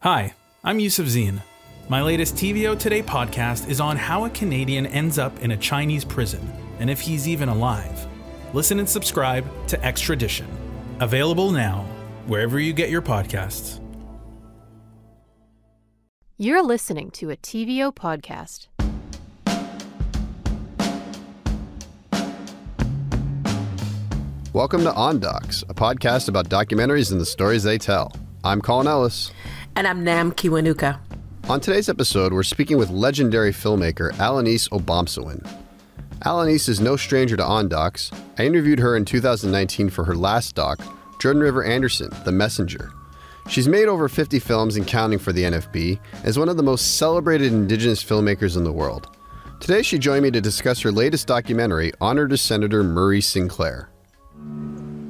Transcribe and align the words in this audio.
Hi, 0.00 0.34
I'm 0.62 0.78
Yusuf 0.78 1.06
Zine. 1.06 1.40
My 1.88 2.02
latest 2.02 2.34
TVO 2.34 2.78
Today 2.78 3.02
podcast 3.02 3.66
is 3.68 3.80
on 3.80 3.96
how 3.96 4.26
a 4.26 4.30
Canadian 4.30 4.84
ends 4.86 5.18
up 5.18 5.38
in 5.40 5.52
a 5.52 5.56
Chinese 5.56 6.04
prison 6.04 6.52
and 6.78 6.90
if 6.90 7.00
he's 7.00 7.26
even 7.26 7.48
alive. 7.48 8.06
Listen 8.52 8.78
and 8.78 8.86
subscribe 8.86 9.46
to 9.68 9.82
Extradition. 9.82 10.46
Available 11.00 11.50
now, 11.50 11.86
wherever 12.26 12.60
you 12.60 12.74
get 12.74 12.90
your 12.90 13.00
podcasts. 13.00 13.80
You're 16.36 16.62
listening 16.62 17.10
to 17.12 17.30
a 17.30 17.36
TVO 17.36 17.94
podcast. 17.94 18.66
Welcome 24.52 24.82
to 24.82 24.92
On 24.92 25.18
Docs, 25.18 25.62
a 25.62 25.74
podcast 25.74 26.28
about 26.28 26.50
documentaries 26.50 27.10
and 27.12 27.20
the 27.20 27.26
stories 27.26 27.62
they 27.62 27.78
tell. 27.78 28.12
I'm 28.44 28.60
Colin 28.60 28.86
Ellis. 28.86 29.32
And 29.76 29.86
I'm 29.86 30.02
Nam 30.02 30.32
Kiwanuka. 30.32 30.98
On 31.50 31.60
today's 31.60 31.90
episode, 31.90 32.32
we're 32.32 32.42
speaking 32.44 32.78
with 32.78 32.88
legendary 32.88 33.52
filmmaker 33.52 34.10
Alanis 34.12 34.70
Obomsawin. 34.70 35.46
Alanis 36.20 36.66
is 36.66 36.80
no 36.80 36.96
stranger 36.96 37.36
to 37.36 37.44
On 37.44 37.68
Docs. 37.68 38.10
I 38.38 38.46
interviewed 38.46 38.78
her 38.78 38.96
in 38.96 39.04
2019 39.04 39.90
for 39.90 40.04
her 40.04 40.14
last 40.14 40.54
doc, 40.54 40.80
Jordan 41.20 41.42
River 41.42 41.62
Anderson, 41.62 42.10
The 42.24 42.32
Messenger. 42.32 42.90
She's 43.50 43.68
made 43.68 43.86
over 43.86 44.08
50 44.08 44.38
films 44.38 44.76
and 44.76 44.86
counting 44.86 45.18
for 45.18 45.34
the 45.34 45.42
NFB 45.42 46.00
as 46.24 46.38
one 46.38 46.48
of 46.48 46.56
the 46.56 46.62
most 46.62 46.96
celebrated 46.96 47.52
Indigenous 47.52 48.02
filmmakers 48.02 48.56
in 48.56 48.64
the 48.64 48.72
world. 48.72 49.14
Today, 49.60 49.82
she 49.82 49.98
joined 49.98 50.22
me 50.22 50.30
to 50.30 50.40
discuss 50.40 50.80
her 50.80 50.90
latest 50.90 51.26
documentary, 51.26 51.92
Honor 52.00 52.26
to 52.28 52.38
Senator 52.38 52.82
Murray 52.82 53.20
Sinclair. 53.20 53.90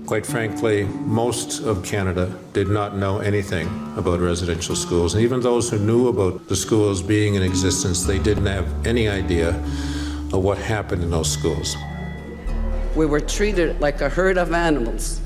Quite 0.06 0.24
frankly, 0.24 0.84
most 0.84 1.62
of 1.62 1.84
Canada 1.84 2.32
did 2.52 2.68
not 2.68 2.96
know 2.96 3.18
anything 3.18 3.66
about 3.96 4.20
residential 4.20 4.76
schools. 4.76 5.14
And 5.14 5.24
even 5.24 5.40
those 5.40 5.68
who 5.68 5.80
knew 5.80 6.06
about 6.06 6.46
the 6.46 6.54
schools 6.54 7.02
being 7.02 7.34
in 7.34 7.42
existence, 7.42 8.04
they 8.04 8.20
didn't 8.20 8.46
have 8.46 8.86
any 8.86 9.08
idea 9.08 9.48
of 10.32 10.44
what 10.44 10.58
happened 10.58 11.02
in 11.02 11.10
those 11.10 11.28
schools. 11.28 11.74
We 12.94 13.04
were 13.04 13.18
treated 13.18 13.80
like 13.80 14.00
a 14.00 14.08
herd 14.08 14.38
of 14.38 14.52
animals. 14.52 15.20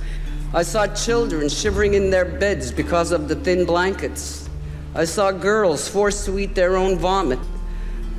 I 0.55 0.63
saw 0.63 0.87
children 0.87 1.51
shivering 1.51 1.93
in 1.93 2.09
their 2.09 2.25
beds 2.25 2.73
because 2.73 3.13
of 3.13 3.29
the 3.29 3.35
thin 3.35 3.67
blankets. 3.67 4.49
I 4.95 5.05
saw 5.05 5.31
girls 5.31 5.89
forced 5.89 6.25
to 6.25 6.39
eat 6.39 6.55
their 6.55 6.79
own 6.79 6.97
vomit. 6.97 7.39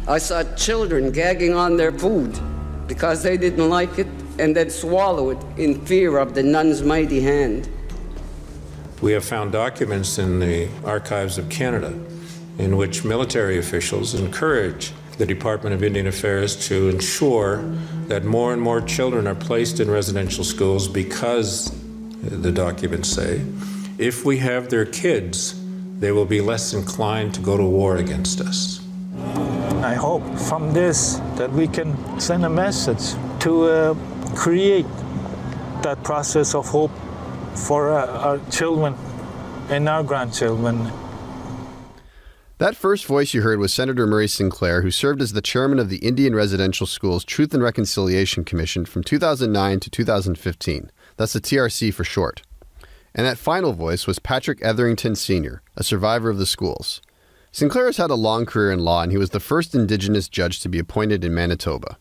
I 0.08 0.20
saw 0.20 0.44
children 0.56 1.12
gagging 1.12 1.56
on 1.56 1.76
their 1.76 1.92
food 1.92 2.40
because 2.88 3.24
they 3.24 3.36
didn't 3.36 3.68
like 3.68 3.98
it 3.98 4.21
and 4.42 4.56
then 4.56 4.72
swallow 4.72 5.30
it 5.30 5.38
in 5.56 5.86
fear 5.86 6.18
of 6.18 6.34
the 6.34 6.42
nun's 6.42 6.82
mighty 6.82 7.22
hand. 7.22 7.70
We 9.00 9.12
have 9.12 9.24
found 9.24 9.52
documents 9.52 10.18
in 10.18 10.40
the 10.40 10.68
archives 10.84 11.38
of 11.38 11.48
Canada 11.50 11.94
in 12.58 12.76
which 12.76 13.06
military 13.06 13.60
officials 13.60 14.16
encourage 14.16 14.94
the 15.20 15.28
Department 15.28 15.76
of 15.76 15.84
Indian 15.84 16.08
Affairs 16.08 16.68
to 16.68 16.90
ensure 16.90 17.62
that 18.08 18.26
more 18.26 18.52
and 18.52 18.62
more 18.62 18.82
children 18.82 19.28
are 19.28 19.36
placed 19.36 19.80
in 19.80 19.90
residential 19.92 20.44
schools 20.44 20.88
because, 20.88 21.72
the 22.24 22.52
documents 22.52 23.10
say, 23.10 23.46
if 24.00 24.26
we 24.26 24.38
have 24.38 24.70
their 24.70 24.86
kids, 24.86 25.56
they 26.00 26.12
will 26.12 26.26
be 26.26 26.42
less 26.42 26.74
inclined 26.74 27.36
to 27.36 27.42
go 27.42 27.58
to 27.58 27.64
war 27.64 27.98
against 27.98 28.42
us. 28.42 28.82
I 29.84 29.94
hope 29.94 30.24
from 30.40 30.74
this 30.74 31.18
that 31.36 31.52
we 31.52 31.68
can 31.68 32.20
send 32.20 32.46
a 32.46 32.50
message 32.50 33.14
to 33.42 33.64
uh, 33.64 33.94
create 34.36 34.86
that 35.84 36.04
process 36.04 36.54
of 36.56 36.68
hope 36.68 36.92
for 37.56 37.92
uh, 37.92 38.06
our 38.08 38.40
children 38.50 38.96
and 39.70 39.88
our 39.90 40.04
grandchildren. 40.04 40.92
That 42.60 42.76
first 42.76 43.06
voice 43.06 43.34
you 43.34 43.42
heard 43.42 43.58
was 43.58 43.74
Senator 43.74 44.06
Murray 44.06 44.28
Sinclair, 44.28 44.84
who 44.84 44.92
served 44.92 45.20
as 45.22 45.34
the 45.34 45.42
chairman 45.42 45.80
of 45.80 45.90
the 45.90 45.98
Indian 45.98 46.36
Residential 46.36 46.86
Schools 46.86 47.24
Truth 47.24 47.56
and 47.56 47.64
Reconciliation 47.64 48.44
Commission 48.44 48.86
from 48.86 49.04
2009 49.04 49.80
to 49.80 49.90
2015. 49.90 50.92
That's 51.18 51.34
the 51.34 51.42
TRC 51.42 51.92
for 51.92 52.04
short. 52.04 52.44
And 53.16 53.26
that 53.26 53.40
final 53.40 53.74
voice 53.74 54.06
was 54.06 54.20
Patrick 54.20 54.60
Etherington 54.62 55.16
Sr., 55.16 55.64
a 55.76 55.84
survivor 55.84 56.30
of 56.30 56.38
the 56.38 56.46
schools. 56.46 57.02
Sinclair 57.52 57.88
has 57.88 57.98
had 57.98 58.12
a 58.12 58.16
long 58.16 58.46
career 58.46 58.72
in 58.72 58.80
law, 58.80 59.02
and 59.02 59.12
he 59.12 59.18
was 59.18 59.32
the 59.32 59.40
first 59.40 59.74
Indigenous 59.74 60.30
judge 60.30 60.60
to 60.62 60.70
be 60.70 60.80
appointed 60.80 61.26
in 61.26 61.34
Manitoba. 61.34 61.98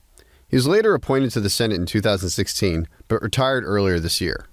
He 0.50 0.56
was 0.56 0.66
later 0.66 0.94
appointed 0.94 1.30
to 1.32 1.40
the 1.40 1.48
Senate 1.48 1.76
in 1.76 1.86
2016, 1.86 2.88
but 3.06 3.22
retired 3.22 3.62
earlier 3.64 4.00
this 4.00 4.20
year. 4.20 4.46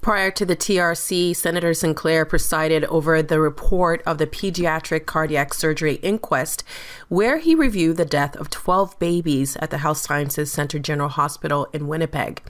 Prior 0.00 0.30
to 0.30 0.46
the 0.46 0.54
TRC, 0.54 1.34
Senator 1.34 1.74
Sinclair 1.74 2.24
presided 2.24 2.84
over 2.84 3.20
the 3.20 3.40
report 3.40 4.00
of 4.06 4.18
the 4.18 4.28
Pediatric 4.28 5.06
Cardiac 5.06 5.52
Surgery 5.52 5.94
Inquest, 5.96 6.62
where 7.08 7.38
he 7.38 7.56
reviewed 7.56 7.96
the 7.96 8.04
death 8.04 8.36
of 8.36 8.48
12 8.48 8.96
babies 9.00 9.56
at 9.56 9.70
the 9.70 9.78
Health 9.78 9.98
Sciences 9.98 10.52
Center 10.52 10.78
General 10.78 11.08
Hospital 11.08 11.66
in 11.72 11.88
Winnipeg. 11.88 12.44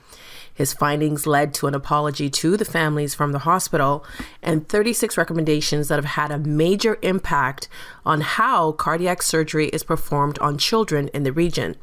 His 0.53 0.73
findings 0.73 1.25
led 1.25 1.55
to 1.55 1.67
an 1.67 1.73
apology 1.73 2.29
to 2.29 2.55
the 2.55 2.65
families 2.65 3.15
from 3.15 3.31
the 3.31 3.39
hospital 3.39 4.05
and 4.43 4.69
36 4.69 5.17
recommendations 5.17 5.87
that 5.87 5.95
have 5.95 6.05
had 6.05 6.29
a 6.29 6.37
major 6.37 6.99
impact 7.01 7.67
on 8.05 8.21
how 8.21 8.73
cardiac 8.73 9.23
surgery 9.23 9.69
is 9.69 9.81
performed 9.83 10.37
on 10.37 10.59
children 10.59 11.07
in 11.15 11.23
the 11.23 11.31
region. 11.33 11.75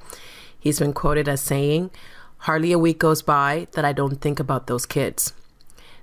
He's 0.66 0.80
been 0.80 0.94
quoted 0.94 1.28
as 1.28 1.40
saying, 1.40 1.92
Hardly 2.38 2.72
a 2.72 2.78
week 2.78 2.98
goes 2.98 3.22
by 3.22 3.68
that 3.74 3.84
I 3.84 3.92
don't 3.92 4.20
think 4.20 4.40
about 4.40 4.66
those 4.66 4.84
kids. 4.84 5.32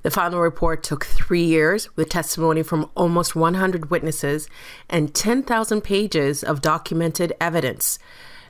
The 0.03 0.09
final 0.09 0.40
report 0.40 0.84
took 0.84 1.03
three 1.03 1.44
years 1.44 1.94
with 1.97 2.07
testimony 2.07 2.63
from 2.63 2.90
almost 2.96 3.35
100 3.35 3.91
witnesses 3.91 4.47
and 4.90 5.13
10,000 5.13 5.81
pages 5.81 6.46
of 6.46 6.62
documented 6.62 7.34
evidence. 7.41 8.00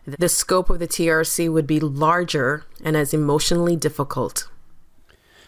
The 0.06 0.29
scope 0.29 0.69
of 0.69 0.78
the 0.78 0.88
TRC 0.88 1.51
would 1.51 1.66
be 1.66 1.79
larger 1.79 2.63
and 2.84 2.95
as 2.95 3.16
emotionally 3.16 3.75
difficult. 3.75 4.47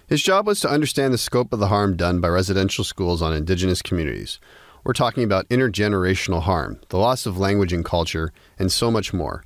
His 0.08 0.24
job 0.24 0.48
was 0.48 0.60
to 0.62 0.70
understand 0.72 1.14
the 1.14 1.20
scope 1.20 1.54
of 1.54 1.60
the 1.60 1.68
harm 1.68 1.96
done 1.96 2.22
by 2.22 2.30
residential 2.30 2.84
schools 2.84 3.22
on 3.22 3.34
Indigenous 3.34 3.84
communities. 3.84 4.40
We're 4.84 4.94
talking 4.94 5.24
about 5.24 5.48
intergenerational 5.50 6.42
harm, 6.42 6.80
the 6.90 6.98
loss 6.98 7.28
of 7.28 7.38
language 7.38 7.72
and 7.72 7.86
culture, 7.86 8.34
and 8.58 8.72
so 8.72 8.90
much 8.90 9.14
more. 9.14 9.45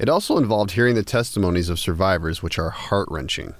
It 0.00 0.08
also 0.08 0.38
involved 0.38 0.70
hearing 0.70 0.94
the 0.94 1.02
testimonies 1.02 1.68
of 1.68 1.78
survivors, 1.78 2.42
which 2.42 2.58
are 2.58 2.70
heart 2.70 3.06
wrenching. 3.10 3.52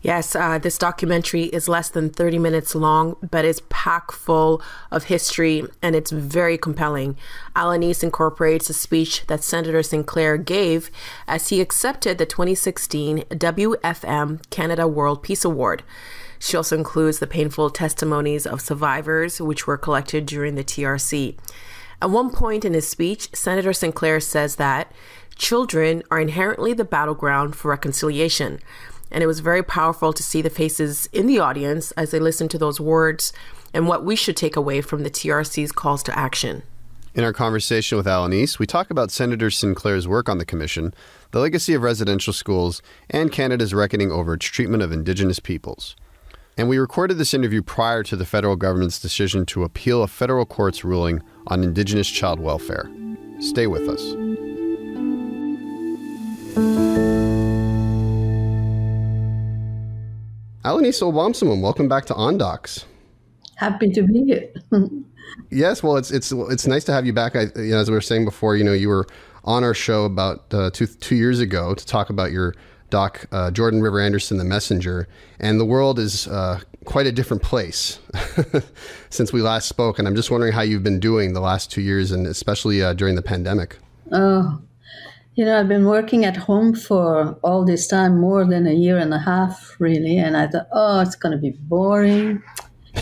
Yes, 0.00 0.34
uh, 0.34 0.58
this 0.58 0.78
documentary 0.78 1.44
is 1.44 1.68
less 1.68 1.90
than 1.90 2.08
30 2.08 2.38
minutes 2.38 2.74
long, 2.74 3.16
but 3.30 3.44
is 3.44 3.60
packed 3.68 4.12
full 4.12 4.62
of 4.90 5.04
history 5.04 5.62
and 5.82 5.94
it's 5.94 6.10
very 6.10 6.56
compelling. 6.56 7.18
Alanis 7.54 8.02
incorporates 8.02 8.70
a 8.70 8.74
speech 8.74 9.26
that 9.26 9.44
Senator 9.44 9.82
Sinclair 9.82 10.38
gave 10.38 10.90
as 11.28 11.50
he 11.50 11.60
accepted 11.60 12.16
the 12.16 12.24
2016 12.24 13.18
WFM 13.28 14.48
Canada 14.48 14.88
World 14.88 15.22
Peace 15.22 15.44
Award. 15.44 15.82
She 16.38 16.56
also 16.56 16.78
includes 16.78 17.18
the 17.18 17.26
painful 17.26 17.68
testimonies 17.68 18.46
of 18.46 18.62
survivors, 18.62 19.38
which 19.38 19.66
were 19.66 19.78
collected 19.78 20.24
during 20.24 20.54
the 20.54 20.64
TRC. 20.64 21.36
At 22.02 22.10
one 22.10 22.30
point 22.30 22.66
in 22.66 22.74
his 22.74 22.86
speech, 22.86 23.34
Senator 23.34 23.72
Sinclair 23.72 24.20
says 24.20 24.56
that 24.56 24.92
children 25.36 26.02
are 26.10 26.20
inherently 26.20 26.72
the 26.72 26.84
battleground 26.84 27.56
for 27.56 27.70
reconciliation. 27.70 28.60
And 29.10 29.22
it 29.22 29.26
was 29.26 29.40
very 29.40 29.62
powerful 29.62 30.12
to 30.12 30.22
see 30.22 30.42
the 30.42 30.50
faces 30.50 31.08
in 31.12 31.26
the 31.26 31.38
audience 31.38 31.92
as 31.92 32.10
they 32.10 32.18
listened 32.18 32.50
to 32.52 32.58
those 32.58 32.80
words 32.80 33.32
and 33.72 33.88
what 33.88 34.04
we 34.04 34.16
should 34.16 34.36
take 34.36 34.56
away 34.56 34.80
from 34.80 35.02
the 35.02 35.10
TRC's 35.10 35.72
calls 35.72 36.02
to 36.04 36.18
action. 36.18 36.62
In 37.14 37.22
our 37.22 37.32
conversation 37.32 37.96
with 37.96 38.06
Alanis, 38.06 38.58
we 38.58 38.66
talk 38.66 38.90
about 38.90 39.12
Senator 39.12 39.48
Sinclair's 39.48 40.08
work 40.08 40.28
on 40.28 40.38
the 40.38 40.44
Commission, 40.44 40.92
the 41.30 41.38
legacy 41.38 41.72
of 41.74 41.82
residential 41.82 42.32
schools, 42.32 42.82
and 43.08 43.30
Canada's 43.30 43.72
reckoning 43.72 44.10
over 44.10 44.34
its 44.34 44.46
treatment 44.46 44.82
of 44.82 44.90
Indigenous 44.90 45.38
peoples. 45.38 45.94
And 46.56 46.68
we 46.68 46.78
recorded 46.78 47.18
this 47.18 47.34
interview 47.34 47.62
prior 47.62 48.02
to 48.04 48.16
the 48.16 48.24
federal 48.24 48.56
government's 48.56 49.00
decision 49.00 49.46
to 49.46 49.62
appeal 49.62 50.02
a 50.02 50.08
federal 50.08 50.44
court's 50.44 50.84
ruling 50.84 51.22
on 51.46 51.62
Indigenous 51.62 52.08
child 52.08 52.40
welfare. 52.40 52.90
Stay 53.38 53.68
with 53.68 53.88
us. 53.88 54.33
Alanis 60.64 61.02
Obomsawin, 61.02 61.60
welcome 61.60 61.88
back 61.88 62.06
to 62.06 62.14
OnDocs. 62.14 62.86
Happy 63.56 63.90
to 63.90 64.02
be 64.02 64.24
here. 64.24 64.48
yes, 65.50 65.82
well, 65.82 65.98
it's 65.98 66.10
it's 66.10 66.32
it's 66.32 66.66
nice 66.66 66.84
to 66.84 66.92
have 66.92 67.04
you 67.04 67.12
back. 67.12 67.36
I, 67.36 67.48
you 67.56 67.72
know, 67.72 67.78
as 67.78 67.90
we 67.90 67.94
were 67.94 68.00
saying 68.00 68.24
before, 68.24 68.56
you 68.56 68.64
know, 68.64 68.72
you 68.72 68.88
were 68.88 69.06
on 69.44 69.62
our 69.62 69.74
show 69.74 70.06
about 70.06 70.54
uh, 70.54 70.70
two 70.70 70.86
two 70.86 71.16
years 71.16 71.38
ago 71.38 71.74
to 71.74 71.84
talk 71.84 72.08
about 72.08 72.32
your 72.32 72.54
doc, 72.88 73.26
uh, 73.30 73.50
Jordan 73.50 73.82
River 73.82 74.00
Anderson, 74.00 74.38
The 74.38 74.44
Messenger, 74.44 75.06
and 75.38 75.60
the 75.60 75.66
world 75.66 75.98
is 75.98 76.26
uh, 76.28 76.60
quite 76.86 77.06
a 77.06 77.12
different 77.12 77.42
place 77.42 77.98
since 79.10 79.34
we 79.34 79.42
last 79.42 79.68
spoke. 79.68 79.98
And 79.98 80.08
I'm 80.08 80.16
just 80.16 80.30
wondering 80.30 80.54
how 80.54 80.62
you've 80.62 80.82
been 80.82 81.00
doing 81.00 81.34
the 81.34 81.40
last 81.40 81.70
two 81.70 81.82
years, 81.82 82.10
and 82.10 82.26
especially 82.26 82.82
uh, 82.82 82.94
during 82.94 83.16
the 83.16 83.22
pandemic. 83.22 83.76
Oh, 84.12 84.62
you 85.34 85.44
know, 85.44 85.58
I've 85.58 85.68
been 85.68 85.86
working 85.86 86.24
at 86.24 86.36
home 86.36 86.74
for 86.74 87.38
all 87.42 87.64
this 87.64 87.86
time, 87.86 88.20
more 88.20 88.44
than 88.44 88.66
a 88.66 88.72
year 88.72 88.98
and 88.98 89.12
a 89.12 89.18
half, 89.18 89.76
really. 89.80 90.16
And 90.16 90.36
I 90.36 90.46
thought, 90.46 90.68
oh, 90.72 91.00
it's 91.00 91.16
going 91.16 91.32
to 91.32 91.38
be 91.38 91.50
boring. 91.50 92.42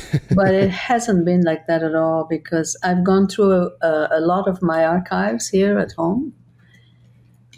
but 0.35 0.55
it 0.55 0.71
hasn't 0.71 1.25
been 1.25 1.43
like 1.43 1.67
that 1.67 1.83
at 1.83 1.95
all 1.95 2.27
because 2.29 2.77
I've 2.83 3.05
gone 3.05 3.29
through 3.29 3.71
a, 3.83 4.09
a 4.13 4.21
lot 4.21 4.49
of 4.49 4.63
my 4.63 4.85
archives 4.85 5.49
here 5.49 5.79
at 5.79 5.93
home, 5.93 6.33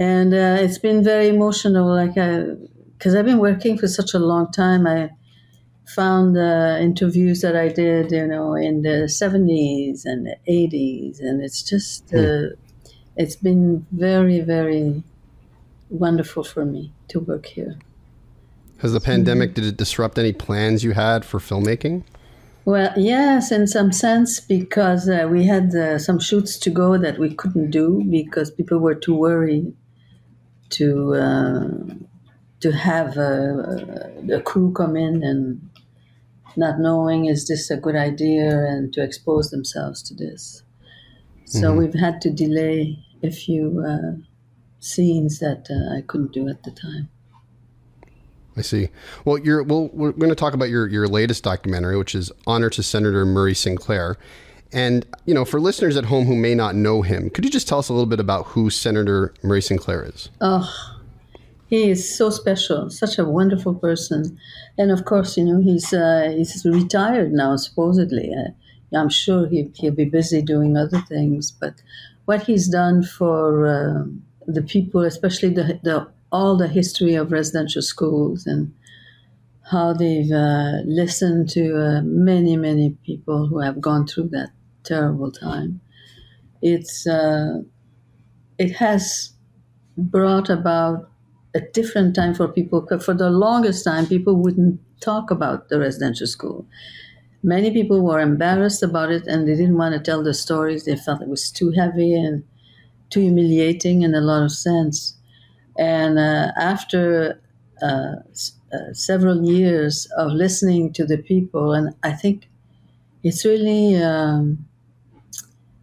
and 0.01 0.35
uh, 0.35 0.57
it's 0.59 0.79
been 0.79 1.05
very 1.05 1.29
emotional. 1.29 1.95
Like, 1.95 2.15
because 2.15 3.15
I've 3.15 3.25
been 3.25 3.39
working 3.39 3.79
for 3.79 3.87
such 3.87 4.15
a 4.15 4.19
long 4.19 4.51
time, 4.51 4.87
I 4.87 5.11
found 5.87 6.37
uh, 6.37 6.79
interviews 6.81 7.41
that 7.43 7.55
I 7.55 7.69
did, 7.69 8.11
you 8.11 8.27
know, 8.27 8.55
in 8.55 8.83
the 8.83 9.09
seventies 9.09 10.05
and 10.05 10.27
the 10.27 10.37
eighties, 10.47 11.21
and 11.21 11.43
it's 11.43 11.63
just, 11.63 12.09
mm. 12.09 12.51
It's 13.17 13.37
been 13.37 13.87
very, 13.93 14.41
very 14.41 15.03
wonderful 15.91 16.45
for 16.45 16.65
me 16.65 16.93
to 17.09 17.21
work 17.21 17.47
here. 17.47 17.79
Has 18.79 18.93
the 18.93 19.01
pandemic 19.01 19.55
did 19.55 19.65
it 19.65 19.77
disrupt 19.77 20.19
any 20.19 20.33
plans 20.33 20.83
you 20.83 20.93
had 20.93 21.25
for 21.25 21.39
filmmaking? 21.39 22.05
Well, 22.65 22.93
yes, 22.97 23.53
in 23.53 23.67
some 23.67 23.93
sense, 23.93 24.41
because 24.41 25.09
uh, 25.09 25.29
we 25.31 25.45
had 25.45 25.75
uh, 25.75 25.99
some 25.99 26.19
shoots 26.19 26.59
to 26.59 26.71
go 26.71 26.97
that 26.97 27.19
we 27.19 27.35
couldn't 27.35 27.71
do 27.71 28.03
because 28.11 28.51
people 28.51 28.79
were 28.79 28.95
too 28.95 29.15
worried 29.15 29.75
to 30.71 31.15
uh, 31.15 31.69
to 32.61 32.73
have 32.73 33.19
a, 33.19 34.11
a, 34.33 34.41
crew 34.41 34.73
come 34.73 34.97
in 34.97 35.23
and 35.23 35.71
not 36.57 36.81
knowing 36.81 37.27
is 37.27 37.47
this 37.47 37.71
a 37.71 37.77
good 37.77 37.95
idea 37.95 38.49
and 38.65 38.93
to 38.95 39.03
expose 39.03 39.51
themselves 39.51 40.03
to 40.05 40.15
this. 40.15 40.63
So 41.45 41.69
mm-hmm. 41.69 41.79
we've 41.79 41.95
had 41.95 42.23
to 42.23 42.31
delay 42.31 43.04
a 43.25 43.31
few 43.31 43.85
uh, 43.87 44.23
scenes 44.81 45.39
that 45.39 45.67
uh, 45.71 45.97
I 45.97 46.03
couldn't 46.03 46.33
do 46.33 46.49
at 46.49 46.63
the 46.63 46.71
time. 46.71 47.09
I 48.57 48.63
see. 48.63 48.89
Well, 49.25 49.39
you're 49.39 49.63
well. 49.63 49.91
We're 49.93 50.13
going 50.13 50.29
to 50.29 50.37
talk 50.37 50.55
about 50.55 50.69
your 50.69 50.87
your 50.87 51.09
latest 51.09 51.43
documentary, 51.43 51.97
which 51.97 52.15
is 52.15 52.31
"Honor 52.47 52.71
to 52.71 52.83
Senator 52.83 53.27
Murray 53.27 53.55
Sinclair." 53.55 54.17
And 54.73 55.07
you 55.25 55.35
know, 55.35 55.45
for 55.45 55.61
listeners 55.61 55.97
at 55.97 56.05
home 56.05 56.27
who 56.27 56.37
may 56.37 56.55
not 56.55 56.75
know 56.75 57.03
him, 57.03 57.31
could 57.31 57.45
you 57.45 57.51
just 57.51 57.69
tell 57.69 57.79
us 57.79 57.89
a 57.89 57.93
little 57.93 58.07
bit 58.07 58.21
about 58.21 58.47
who 58.47 58.71
Senator 58.71 59.35
Murray 59.43 59.63
Sinclair 59.63 60.05
is? 60.05 60.29
Oh, 60.41 60.71
he 61.67 61.91
is 61.91 62.17
so 62.17 62.31
special, 62.31 62.91
such 62.91 63.19
a 63.19 63.25
wonderful 63.25 63.75
person, 63.75 64.39
and 64.79 64.93
of 64.93 65.05
course, 65.05 65.37
you 65.37 65.45
know, 65.45 65.61
he's 65.61 65.93
uh, 65.93 66.33
he's 66.37 66.65
retired 66.65 67.33
now, 67.33 67.57
supposedly. 67.57 68.33
Uh, 68.33 68.51
I'm 68.97 69.09
sure 69.09 69.49
he, 69.49 69.73
he'll 69.75 69.93
be 69.95 70.05
busy 70.05 70.41
doing 70.41 70.77
other 70.77 71.01
things, 71.01 71.51
but 71.51 71.75
what 72.27 72.43
he's 72.45 72.69
done 72.69 73.03
for 73.03 73.67
uh, 73.67 74.05
the 74.47 74.63
people, 74.63 75.03
especially 75.03 75.51
the 75.51 75.81
the 75.83 76.09
all 76.33 76.57
the 76.57 76.69
history 76.69 77.15
of 77.15 77.33
residential 77.33 77.83
schools 77.83 78.47
and 78.47 78.73
how 79.71 79.93
they've 79.93 80.31
uh, 80.33 80.79
listened 80.85 81.49
to 81.51 81.77
uh, 81.77 82.03
many, 82.03 82.57
many 82.57 82.91
people 83.05 83.47
who 83.47 83.61
have 83.61 83.81
gone 83.81 84.07
through 84.07 84.29
that 84.29 84.51
terrible 84.85 85.33
time. 85.33 85.81
It's 86.63 87.07
uh, 87.07 87.63
it 88.59 88.73
has 88.77 89.33
brought 89.99 90.51
about 90.51 91.11
a 91.55 91.61
different 91.61 92.15
time 92.17 92.35
for 92.35 92.49
people. 92.49 92.87
For 93.01 93.15
the 93.15 93.31
longest 93.31 93.85
time, 93.85 94.07
people 94.07 94.37
wouldn't 94.37 94.81
talk 95.01 95.31
about 95.31 95.69
the 95.69 95.79
residential 95.81 96.27
school. 96.27 96.67
Many 97.45 97.71
people 97.73 98.03
were 98.03 98.21
embarrassed 98.21 98.83
about 98.83 99.13
it 99.13 99.29
and 99.29 99.49
they 99.49 99.55
didn't 99.57 99.79
want 99.79 99.95
to 99.95 100.01
tell 100.01 100.25
the 100.25 100.35
stories. 100.35 100.85
They 100.87 100.97
felt 100.97 101.23
it 101.23 101.29
was 101.29 101.51
too 101.53 101.73
heavy 101.73 102.15
and 102.15 102.45
too 103.11 103.21
humiliating 103.21 104.03
in 104.03 104.15
a 104.15 104.21
lot 104.21 104.45
of 104.45 104.53
sense. 104.53 105.17
And 105.79 106.19
uh, 106.19 106.53
after 106.59 107.41
uh, 107.83 108.17
uh, 108.73 108.93
several 108.95 109.45
years 109.45 110.07
of 110.19 110.33
listening 110.33 110.93
to 110.95 111.07
the 111.07 111.19
people, 111.19 111.73
and 111.73 111.95
I 112.05 112.13
think 112.13 112.49
it's 113.25 113.45
really 113.45 113.97
um, 114.03 114.67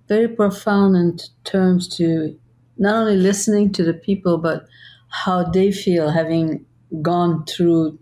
very 0.07 0.27
profound 0.27 0.95
in 0.95 1.17
terms 1.43 1.87
to 1.97 2.37
not 2.77 2.95
only 2.95 3.15
listening 3.17 3.71
to 3.73 3.83
the 3.83 3.93
people, 3.93 4.37
but 4.37 4.65
how 5.09 5.43
they 5.43 5.71
feel 5.71 6.09
having 6.09 6.65
gone 7.01 7.45
through 7.45 7.97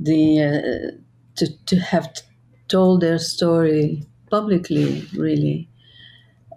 the 0.00 0.42
uh, 0.42 0.96
to 1.36 1.48
to 1.66 1.76
have 1.78 2.12
told 2.72 3.00
their 3.02 3.18
story 3.18 4.06
publicly. 4.30 4.88
Really, 5.26 5.68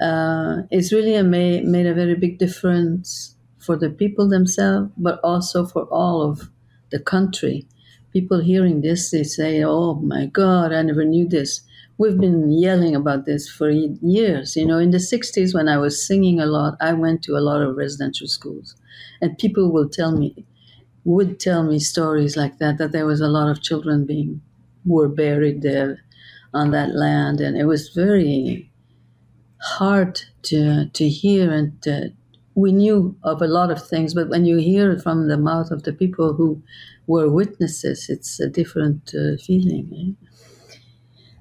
uh, 0.02 0.64
it's 0.72 0.92
really 0.92 1.16
a 1.16 1.24
ma- 1.24 1.64
made 1.76 1.86
a 1.88 1.94
very 1.94 2.16
big 2.16 2.38
difference 2.40 3.36
for 3.58 3.76
the 3.78 3.90
people 3.90 4.28
themselves, 4.30 4.92
but 4.98 5.20
also 5.24 5.66
for 5.66 5.84
all 5.86 6.22
of 6.22 6.50
the 6.92 7.00
country. 7.00 7.68
People 8.12 8.40
hearing 8.42 8.82
this, 8.82 9.12
they 9.12 9.24
say, 9.24 9.64
Oh 9.64 9.96
my 9.96 10.26
God, 10.28 10.74
I 10.74 10.82
never 10.82 11.06
knew 11.06 11.28
this. 11.28 11.62
We've 11.98 12.20
been 12.20 12.52
yelling 12.52 12.96
about 12.96 13.26
this 13.26 13.50
for 13.50 13.70
years. 13.70 14.56
You 14.56 14.66
know, 14.66 14.80
in 14.80 14.92
the 14.92 15.00
60s, 15.00 15.54
when 15.54 15.68
I 15.70 15.78
was 15.78 16.06
singing 16.06 16.40
a 16.40 16.46
lot, 16.46 16.78
I 16.82 16.94
went 16.94 17.24
to 17.24 17.38
a 17.38 17.46
lot 17.50 17.62
of 17.62 17.76
residential 17.78 18.28
schools. 18.28 18.76
And 19.22 19.38
people 19.38 19.72
will 19.72 19.90
tell 19.90 20.12
me, 20.18 20.46
would 21.06 21.40
tell 21.40 21.64
me 21.64 21.80
stories 21.80 22.36
like 22.38 22.60
that, 22.60 22.78
that 22.80 22.92
there 22.92 23.06
was 23.06 23.22
a 23.22 23.28
lot 23.30 23.50
of 23.50 23.62
children 23.62 24.06
being, 24.06 24.42
were 24.86 25.08
buried 25.08 25.62
there 25.62 26.00
on 26.54 26.72
that 26.72 26.96
land. 26.96 27.42
And 27.42 27.58
it 27.58 27.66
was 27.66 27.90
very 27.90 28.72
hard 29.62 30.22
to, 30.44 30.90
to 30.90 31.10
hear 31.10 31.52
and 31.52 31.82
to, 31.84 32.14
we 32.56 32.72
knew 32.72 33.18
of 33.24 33.42
a 33.42 33.48
lot 33.48 33.72
of 33.72 33.86
things, 33.86 34.14
but 34.14 34.30
when 34.30 34.46
you 34.46 34.58
hear 34.58 34.92
it 34.92 35.02
from 35.02 35.28
the 35.28 35.38
mouth 35.38 35.72
of 35.72 35.84
the 35.84 35.94
people 35.94 36.34
who 36.34 36.62
were 37.08 37.30
witnesses, 37.30 38.10
it's 38.10 38.40
a 38.40 38.48
different 38.48 39.14
uh, 39.14 39.38
feeling. 39.44 40.18
Eh? 40.22 40.28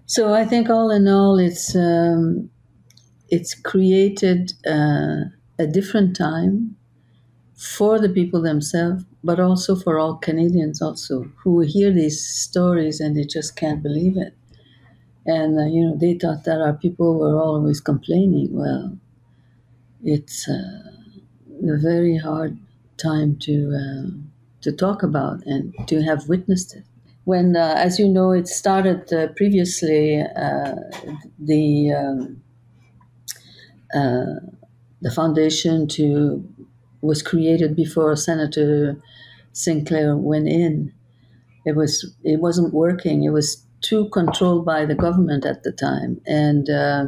So 0.07 0.35
I 0.35 0.45
think 0.45 0.69
all 0.69 0.91
in 0.91 1.09
all, 1.09 1.39
it's 1.39 1.75
um, 1.75 2.51
it's 3.31 3.55
created 3.55 4.53
uh, 4.67 5.25
a 5.59 5.67
different 5.67 6.15
time 6.17 6.77
for 7.57 7.99
the 8.01 8.09
people 8.09 8.43
themselves, 8.43 9.05
but 9.25 9.41
also 9.41 9.75
for 9.77 9.99
all 9.99 10.17
Canadians 10.17 10.83
also 10.83 11.25
who 11.43 11.61
hear 11.61 11.93
these 11.93 12.21
stories 12.27 13.01
and 13.01 13.17
they 13.17 13.25
just 13.25 13.57
can't 13.57 13.83
believe 13.83 14.17
it. 14.17 14.35
And 15.27 15.59
uh, 15.59 15.67
you 15.67 15.87
know, 15.87 15.97
they 15.97 16.15
thought 16.15 16.45
that 16.45 16.61
our 16.63 16.75
people 16.75 17.19
were 17.19 17.41
always 17.41 17.81
complaining. 17.81 18.53
Well, 18.53 18.99
it's. 20.03 20.49
Uh, 20.49 20.81
a 21.69 21.79
very 21.79 22.19
hard 22.19 22.59
time 22.99 23.37
to 23.39 23.73
uh, 23.75 24.11
to 24.63 24.73
talk 24.73 25.03
about 25.03 25.45
and 25.47 25.75
to 25.89 26.03
have 26.03 26.29
witnessed 26.29 26.77
it. 26.77 26.85
When, 27.25 27.57
uh, 27.57 27.75
as 27.79 27.99
you 27.99 28.09
know, 28.09 28.33
it 28.33 28.49
started 28.49 29.13
uh, 29.13 29.29
previously, 29.37 30.21
uh, 30.23 30.75
the 31.39 31.93
um, 31.93 32.43
the 35.01 35.11
foundation 35.11 35.87
to 35.87 36.45
was 37.05 37.23
created 37.23 37.77
before 37.77 38.15
Senator 38.17 39.01
Sinclair 39.53 40.17
went 40.17 40.49
in. 40.49 40.93
It 41.67 41.77
was 41.77 42.15
it 42.25 42.41
wasn't 42.41 42.75
working. 42.75 43.25
It 43.25 43.31
was 43.31 43.65
too 43.81 44.09
controlled 44.11 44.65
by 44.65 44.87
the 44.87 44.95
government 44.95 45.45
at 45.45 45.63
the 45.63 45.73
time, 45.73 46.21
and 46.27 46.69
uh, 46.71 47.07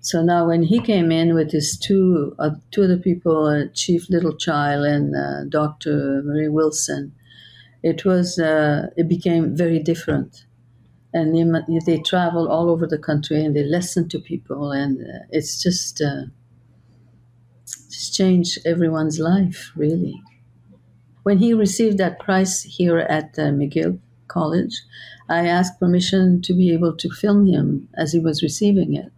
so 0.00 0.22
now, 0.22 0.46
when 0.46 0.62
he 0.62 0.80
came 0.80 1.10
in 1.10 1.34
with 1.34 1.50
his 1.50 1.76
two 1.76 2.34
uh, 2.38 2.50
two 2.70 2.84
other 2.84 2.98
people, 2.98 3.46
uh, 3.46 3.66
Chief 3.74 4.06
Littlechild 4.08 4.88
and 4.88 5.14
uh, 5.14 5.44
Dr. 5.48 6.22
Marie 6.24 6.48
Wilson, 6.48 7.12
it 7.82 8.04
was 8.04 8.38
uh, 8.38 8.88
it 8.96 9.08
became 9.08 9.56
very 9.56 9.78
different, 9.80 10.44
and 11.12 11.34
they, 11.34 11.78
they 11.84 12.02
travel 12.02 12.48
all 12.48 12.70
over 12.70 12.86
the 12.86 12.98
country 12.98 13.44
and 13.44 13.56
they 13.56 13.64
listen 13.64 14.08
to 14.10 14.18
people, 14.20 14.72
and 14.72 15.00
uh, 15.00 15.26
it's 15.30 15.62
just 15.62 16.00
it's 17.98 18.10
changed 18.10 18.58
everyone's 18.64 19.18
life 19.18 19.72
really. 19.74 20.22
When 21.24 21.38
he 21.38 21.52
received 21.52 21.98
that 21.98 22.20
prize 22.20 22.62
here 22.62 22.98
at 22.98 23.34
McGill 23.36 23.98
College, 24.28 24.74
I 25.28 25.46
asked 25.46 25.80
permission 25.80 26.40
to 26.42 26.54
be 26.54 26.72
able 26.72 26.96
to 26.96 27.10
film 27.10 27.46
him 27.46 27.88
as 27.96 28.12
he 28.12 28.18
was 28.18 28.42
receiving 28.42 28.94
it 28.94 29.12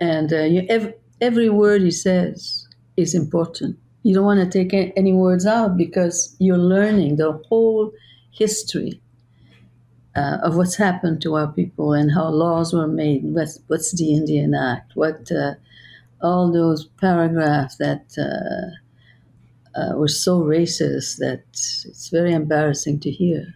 and 0.00 0.32
uh, 0.32 0.42
you, 0.42 0.66
every, 0.68 0.94
every 1.20 1.48
word 1.48 1.82
he 1.82 1.90
says 1.90 2.68
is 2.96 3.14
important. 3.14 3.78
You 4.02 4.14
don't 4.14 4.24
want 4.24 4.40
to 4.40 4.64
take 4.64 4.92
any 4.96 5.12
words 5.12 5.46
out 5.46 5.76
because 5.76 6.36
you're 6.38 6.58
learning 6.58 7.16
the 7.16 7.32
whole 7.48 7.92
history 8.30 9.00
uh, 10.14 10.38
of 10.42 10.56
what's 10.56 10.76
happened 10.76 11.20
to 11.22 11.34
our 11.34 11.48
people 11.48 11.92
and 11.92 12.12
how 12.12 12.28
laws 12.28 12.72
were 12.72 12.86
made. 12.86 13.22
What's, 13.24 13.58
what's 13.66 13.96
the 13.96 14.14
Indian 14.14 14.54
Act? 14.54 14.92
What 14.94 15.30
uh, 15.32 15.54
all 16.22 16.52
those 16.52 16.86
paragraphs 16.86 17.76
that 17.76 18.14
uh, 18.18 18.70
uh, 19.78 19.96
were 19.96 20.08
so 20.08 20.42
racist 20.42 21.18
that 21.18 21.44
it's 21.52 22.08
very 22.08 22.32
embarrassing 22.32 23.00
to 23.00 23.10
hear. 23.10 23.54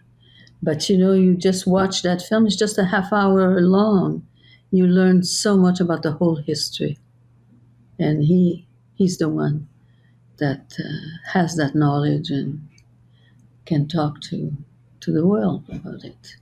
But 0.61 0.89
you 0.89 0.97
know, 0.97 1.13
you 1.13 1.35
just 1.35 1.67
watch 1.67 2.03
that 2.03 2.21
film. 2.21 2.45
It's 2.45 2.55
just 2.55 2.77
a 2.77 2.85
half 2.85 3.11
hour 3.11 3.59
long, 3.61 4.25
you 4.71 4.87
learn 4.87 5.23
so 5.23 5.57
much 5.57 5.79
about 5.79 6.03
the 6.03 6.13
whole 6.13 6.37
history. 6.37 6.97
And 7.99 8.23
he 8.23 8.67
he's 8.95 9.17
the 9.17 9.29
one 9.29 9.67
that 10.37 10.75
uh, 10.79 11.31
has 11.33 11.55
that 11.55 11.75
knowledge 11.75 12.29
and 12.29 12.67
can 13.65 13.87
talk 13.87 14.21
to 14.21 14.51
to 15.01 15.11
the 15.11 15.25
world 15.25 15.63
about 15.69 16.03
it. 16.03 16.35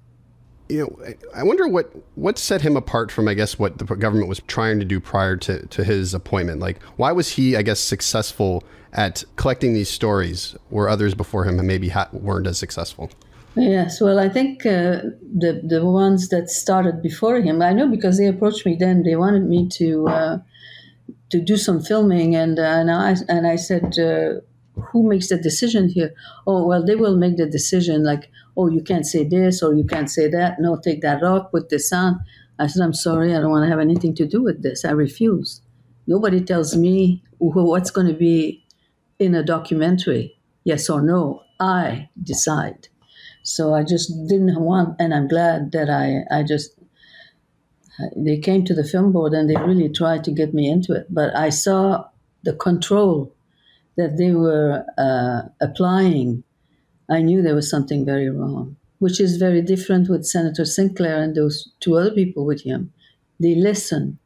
You 0.70 0.82
know, 0.82 1.14
I 1.36 1.44
wonder 1.44 1.68
what 1.68 1.92
what 2.16 2.38
set 2.38 2.62
him 2.62 2.78
apart 2.78 3.12
from, 3.12 3.28
I 3.28 3.34
guess, 3.34 3.58
what 3.58 3.80
the 3.80 3.86
government 3.86 4.30
was 4.30 4.40
trying 4.48 4.80
to 4.80 4.86
do 4.86 5.00
prior 5.00 5.36
to, 5.38 5.66
to 5.66 5.84
his 5.84 6.14
appointment. 6.14 6.60
Like, 6.60 6.82
why 6.96 7.12
was 7.12 7.30
he, 7.30 7.58
I 7.58 7.64
guess, 7.64 7.80
successful 7.80 8.64
at 8.94 9.24
collecting 9.36 9.74
these 9.74 9.90
stories 9.90 10.56
where 10.70 10.88
others 10.88 11.16
before 11.16 11.44
him 11.46 11.66
maybe 11.66 11.90
ha- 11.90 12.10
weren't 12.14 12.48
as 12.48 12.58
successful? 12.58 13.10
Yes, 13.56 14.00
well, 14.00 14.20
I 14.20 14.30
think 14.30 14.66
uh, 14.66 15.02
the 15.22 15.62
the 15.68 15.84
ones 15.84 16.30
that 16.30 16.50
started 16.50 17.02
before 17.02 17.42
him, 17.42 17.62
I 17.62 17.74
know 17.74 17.88
because 17.88 18.20
they 18.20 18.28
approached 18.28 18.66
me 18.66 18.76
then. 18.80 19.04
They 19.04 19.16
wanted 19.16 19.46
me 19.46 19.68
to 19.70 20.08
uh, 20.08 20.38
to 21.32 21.42
do 21.42 21.58
some 21.58 21.82
filming, 21.82 22.36
and 22.36 22.60
uh, 22.60 22.62
and 22.62 22.92
I 22.92 23.16
and 23.28 23.48
I 23.48 23.56
said, 23.56 23.98
uh, 23.98 24.42
who 24.92 25.08
makes 25.08 25.30
the 25.30 25.38
decision 25.38 25.90
here? 25.90 26.14
Oh, 26.48 26.66
well, 26.66 26.86
they 26.86 26.96
will 26.96 27.18
make 27.18 27.38
the 27.38 27.46
decision. 27.46 28.04
Like, 28.04 28.30
oh, 28.58 28.68
you 28.68 28.82
can't 28.82 29.06
say 29.06 29.24
this 29.24 29.62
or 29.62 29.74
you 29.74 29.84
can't 29.84 30.10
say 30.10 30.30
that. 30.30 30.60
No, 30.60 30.80
take 30.80 31.02
that 31.02 31.24
off. 31.24 31.52
Put 31.52 31.70
this 31.70 31.92
on. 31.94 32.20
I 32.58 32.68
said, 32.68 32.84
I'm 32.84 32.94
sorry, 32.94 33.36
I 33.36 33.40
don't 33.40 33.52
want 33.52 33.64
to 33.66 33.70
have 33.70 33.80
anything 33.80 34.14
to 34.16 34.28
do 34.28 34.42
with 34.42 34.64
this. 34.64 34.84
I 34.84 34.92
refuse. 34.92 35.62
Nobody 36.08 36.42
tells 36.42 36.76
me 36.76 37.24
what's 37.38 37.92
going 37.92 38.08
to 38.08 38.14
be 38.14 38.66
in 39.18 39.36
a 39.36 39.44
documentary, 39.44 40.38
yes 40.64 40.90
or 40.90 41.02
no. 41.02 41.44
I 41.60 42.10
decide. 42.22 42.88
So 43.44 43.74
I 43.74 43.84
just 43.84 44.12
didn't 44.28 44.60
want, 44.60 44.96
and 45.00 45.14
I'm 45.14 45.28
glad 45.28 45.72
that 45.72 45.90
I, 45.90 46.24
I 46.36 46.44
just, 46.44 46.72
they 48.16 48.38
came 48.38 48.66
to 48.66 48.74
the 48.74 48.84
film 48.84 49.12
board 49.12 49.34
and 49.34 49.50
they 49.50 49.56
really 49.56 49.90
tried 49.90 50.24
to 50.26 50.32
get 50.32 50.54
me 50.54 50.70
into 50.70 50.94
it. 50.94 51.08
But 51.10 51.36
I 51.36 51.50
saw 51.50 52.06
the 52.44 52.54
control 52.54 53.34
that 54.00 54.16
they 54.18 54.32
were 54.32 54.86
uh, 54.98 55.42
applying. 55.60 56.44
I 57.10 57.22
knew 57.22 57.42
there 57.42 57.56
was 57.56 57.70
something 57.70 58.06
very 58.06 58.30
wrong, 58.30 58.78
which 59.00 59.20
is 59.20 59.36
very 59.36 59.62
different 59.62 60.10
with 60.10 60.26
Senator 60.26 60.64
Sinclair 60.64 61.22
and 61.22 61.36
those 61.36 61.70
two 61.82 61.98
other 61.98 62.12
people 62.12 62.46
with 62.46 62.62
him. 62.62 62.94
They 63.42 63.56
listen. 63.56 64.18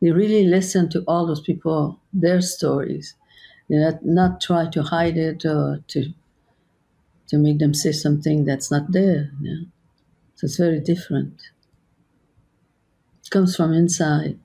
They 0.00 0.10
really 0.10 0.44
listen 0.44 0.88
to 0.90 1.04
all 1.06 1.24
those 1.26 1.40
people, 1.40 2.00
their 2.12 2.40
stories. 2.40 3.14
They 3.68 3.76
not, 3.76 4.04
not 4.04 4.40
try 4.40 4.68
to 4.70 4.82
hide 4.82 5.16
it 5.16 5.44
or 5.44 5.84
to 5.88 6.12
to 7.28 7.38
make 7.38 7.58
them 7.60 7.72
say 7.72 7.92
something 7.92 8.44
that's 8.44 8.70
not 8.70 8.92
there. 8.92 9.30
So 10.34 10.44
it's 10.46 10.58
very 10.58 10.80
different. 10.80 11.40
It 13.24 13.30
comes 13.30 13.56
from 13.56 13.72
inside. 13.72 14.38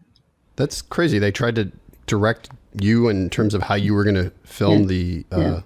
That's 0.55 0.81
crazy. 0.81 1.19
They 1.19 1.31
tried 1.31 1.55
to 1.55 1.71
direct 2.05 2.49
you 2.83 3.09
in 3.09 3.29
terms 3.29 3.53
of 3.53 3.63
how 3.63 3.75
you 3.75 3.93
were 3.93 4.03
going 4.03 4.15
to 4.15 4.31
film 4.43 4.81
Yeah. 4.81 4.87
the. 4.87 5.25
Uh, 5.31 5.39
Yeah. 5.39 5.61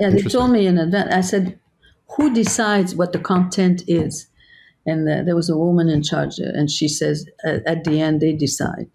Yeah, 0.00 0.10
they 0.10 0.22
told 0.22 0.52
me 0.52 0.66
in 0.66 0.78
advance. 0.78 1.12
I 1.12 1.20
said, 1.22 1.58
"Who 2.16 2.32
decides 2.32 2.94
what 2.94 3.12
the 3.12 3.18
content 3.18 3.82
is?" 3.88 4.28
And 4.86 5.08
uh, 5.08 5.22
there 5.24 5.34
was 5.34 5.50
a 5.50 5.56
woman 5.56 5.88
in 5.88 6.02
charge, 6.04 6.38
uh, 6.40 6.52
and 6.54 6.70
she 6.70 6.86
says, 6.86 7.26
at, 7.44 7.66
"At 7.66 7.82
the 7.84 8.00
end, 8.00 8.20
they 8.20 8.32
decide." 8.32 8.88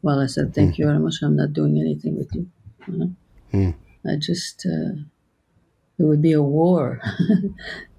Well, 0.00 0.18
I 0.18 0.26
said, 0.26 0.54
"Thank 0.54 0.78
you 0.78 0.86
very 0.86 0.98
much. 0.98 1.16
I'm 1.22 1.36
not 1.36 1.52
doing 1.52 1.78
anything 1.78 2.16
with 2.16 2.34
you." 2.34 2.48
you 2.88 3.14
know? 3.52 3.74
I 4.08 4.16
just, 4.16 4.64
uh, 4.64 4.92
it 5.98 6.04
would 6.04 6.22
be 6.22 6.32
a 6.32 6.42
war. 6.42 7.00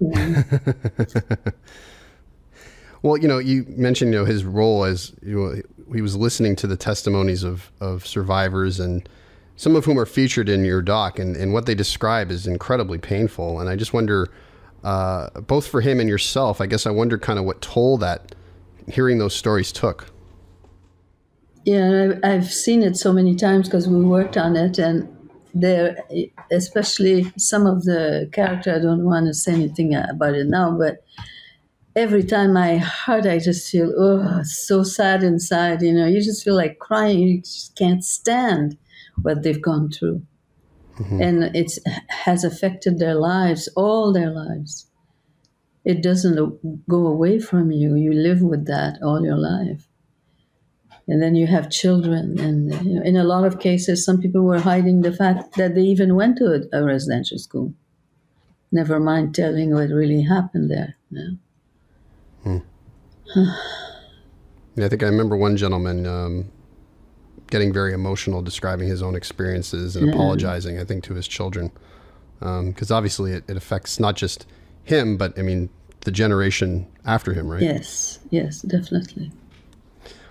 Well, 3.02 3.16
you 3.16 3.28
know, 3.28 3.38
you 3.38 3.64
mentioned 3.68 4.12
you 4.12 4.18
know 4.20 4.24
his 4.24 4.44
role 4.44 4.84
as 4.84 5.12
you 5.22 5.36
know, 5.36 5.62
he 5.94 6.02
was 6.02 6.16
listening 6.16 6.56
to 6.56 6.66
the 6.66 6.76
testimonies 6.76 7.42
of 7.42 7.70
of 7.80 8.06
survivors 8.06 8.80
and 8.80 9.08
some 9.58 9.74
of 9.74 9.84
whom 9.84 9.98
are 9.98 10.06
featured 10.06 10.48
in 10.48 10.64
your 10.64 10.80
doc, 10.80 11.18
and, 11.18 11.36
and 11.36 11.52
what 11.52 11.66
they 11.66 11.74
describe 11.74 12.30
is 12.30 12.46
incredibly 12.46 12.96
painful. 12.96 13.58
And 13.58 13.68
I 13.68 13.74
just 13.74 13.92
wonder, 13.92 14.30
uh, 14.84 15.30
both 15.40 15.66
for 15.66 15.80
him 15.80 15.98
and 15.98 16.08
yourself, 16.08 16.60
I 16.60 16.66
guess 16.66 16.86
I 16.86 16.90
wonder 16.90 17.18
kind 17.18 17.40
of 17.40 17.44
what 17.44 17.60
toll 17.60 17.98
that 17.98 18.36
hearing 18.86 19.18
those 19.18 19.34
stories 19.34 19.72
took. 19.72 20.06
Yeah, 21.64 22.12
I've 22.22 22.50
seen 22.52 22.84
it 22.84 22.96
so 22.96 23.12
many 23.12 23.34
times 23.34 23.68
because 23.68 23.88
we 23.88 24.00
worked 24.00 24.36
on 24.36 24.54
it, 24.54 24.78
and 24.78 25.08
there, 25.52 26.04
especially 26.52 27.32
some 27.36 27.66
of 27.66 27.84
the 27.84 28.30
character. 28.32 28.72
I 28.74 28.78
don't 28.78 29.04
want 29.04 29.26
to 29.26 29.34
say 29.34 29.54
anything 29.54 29.92
about 29.94 30.34
it 30.34 30.46
now, 30.46 30.70
but 30.70 31.04
every 31.98 32.24
time 32.24 32.56
I 32.56 32.78
heard, 32.78 33.26
I 33.26 33.38
just 33.38 33.70
feel 33.70 33.92
oh, 33.96 34.42
so 34.44 34.82
sad 34.82 35.22
inside. 35.22 35.82
You 35.82 35.92
know, 35.92 36.06
you 36.06 36.22
just 36.22 36.44
feel 36.44 36.56
like 36.56 36.78
crying. 36.78 37.18
You 37.18 37.40
just 37.40 37.76
can't 37.76 38.04
stand 38.04 38.78
what 39.22 39.42
they've 39.42 39.60
gone 39.60 39.90
through, 39.90 40.22
mm-hmm. 40.98 41.20
and 41.20 41.56
it 41.56 41.72
has 42.08 42.44
affected 42.44 42.98
their 42.98 43.14
lives, 43.14 43.68
all 43.76 44.12
their 44.12 44.30
lives. 44.30 44.86
It 45.84 46.02
doesn't 46.02 46.36
go 46.88 47.06
away 47.06 47.40
from 47.40 47.70
you. 47.70 47.96
You 47.96 48.12
live 48.12 48.42
with 48.42 48.66
that 48.66 48.98
all 49.02 49.24
your 49.24 49.38
life 49.38 49.88
and 51.08 51.22
then 51.22 51.34
you 51.34 51.46
have 51.46 51.70
children 51.70 52.38
and 52.38 52.72
you 52.84 52.94
know, 52.94 53.02
in 53.02 53.16
a 53.16 53.24
lot 53.24 53.44
of 53.44 53.58
cases 53.58 54.04
some 54.04 54.20
people 54.20 54.42
were 54.42 54.60
hiding 54.60 55.00
the 55.00 55.12
fact 55.12 55.56
that 55.56 55.74
they 55.74 55.80
even 55.80 56.14
went 56.14 56.36
to 56.36 56.44
a, 56.72 56.78
a 56.78 56.84
residential 56.84 57.38
school 57.38 57.72
never 58.70 59.00
mind 59.00 59.34
telling 59.34 59.72
what 59.72 59.88
really 59.88 60.22
happened 60.22 60.70
there 60.70 60.96
you 61.10 61.18
know? 61.18 61.36
Yeah, 64.76 64.86
I 64.86 64.88
think 64.88 65.02
I 65.02 65.06
remember 65.06 65.36
one 65.36 65.56
gentleman 65.56 66.06
um, 66.06 66.52
getting 67.50 67.72
very 67.72 67.92
emotional, 67.92 68.42
describing 68.42 68.86
his 68.86 69.02
own 69.02 69.16
experiences 69.16 69.96
and 69.96 70.08
apologizing. 70.08 70.78
I 70.78 70.84
think 70.84 71.02
to 71.04 71.14
his 71.14 71.26
children, 71.26 71.72
because 72.38 72.92
obviously 72.92 73.32
it, 73.32 73.42
it 73.48 73.56
affects 73.56 73.98
not 73.98 74.14
just 74.14 74.46
him, 74.84 75.16
but 75.16 75.36
I 75.36 75.42
mean 75.42 75.68
the 76.02 76.12
generation 76.12 76.86
after 77.04 77.34
him, 77.34 77.48
right? 77.48 77.60
yes 77.60 78.20
yes 78.30 78.62
definitely 78.62 79.32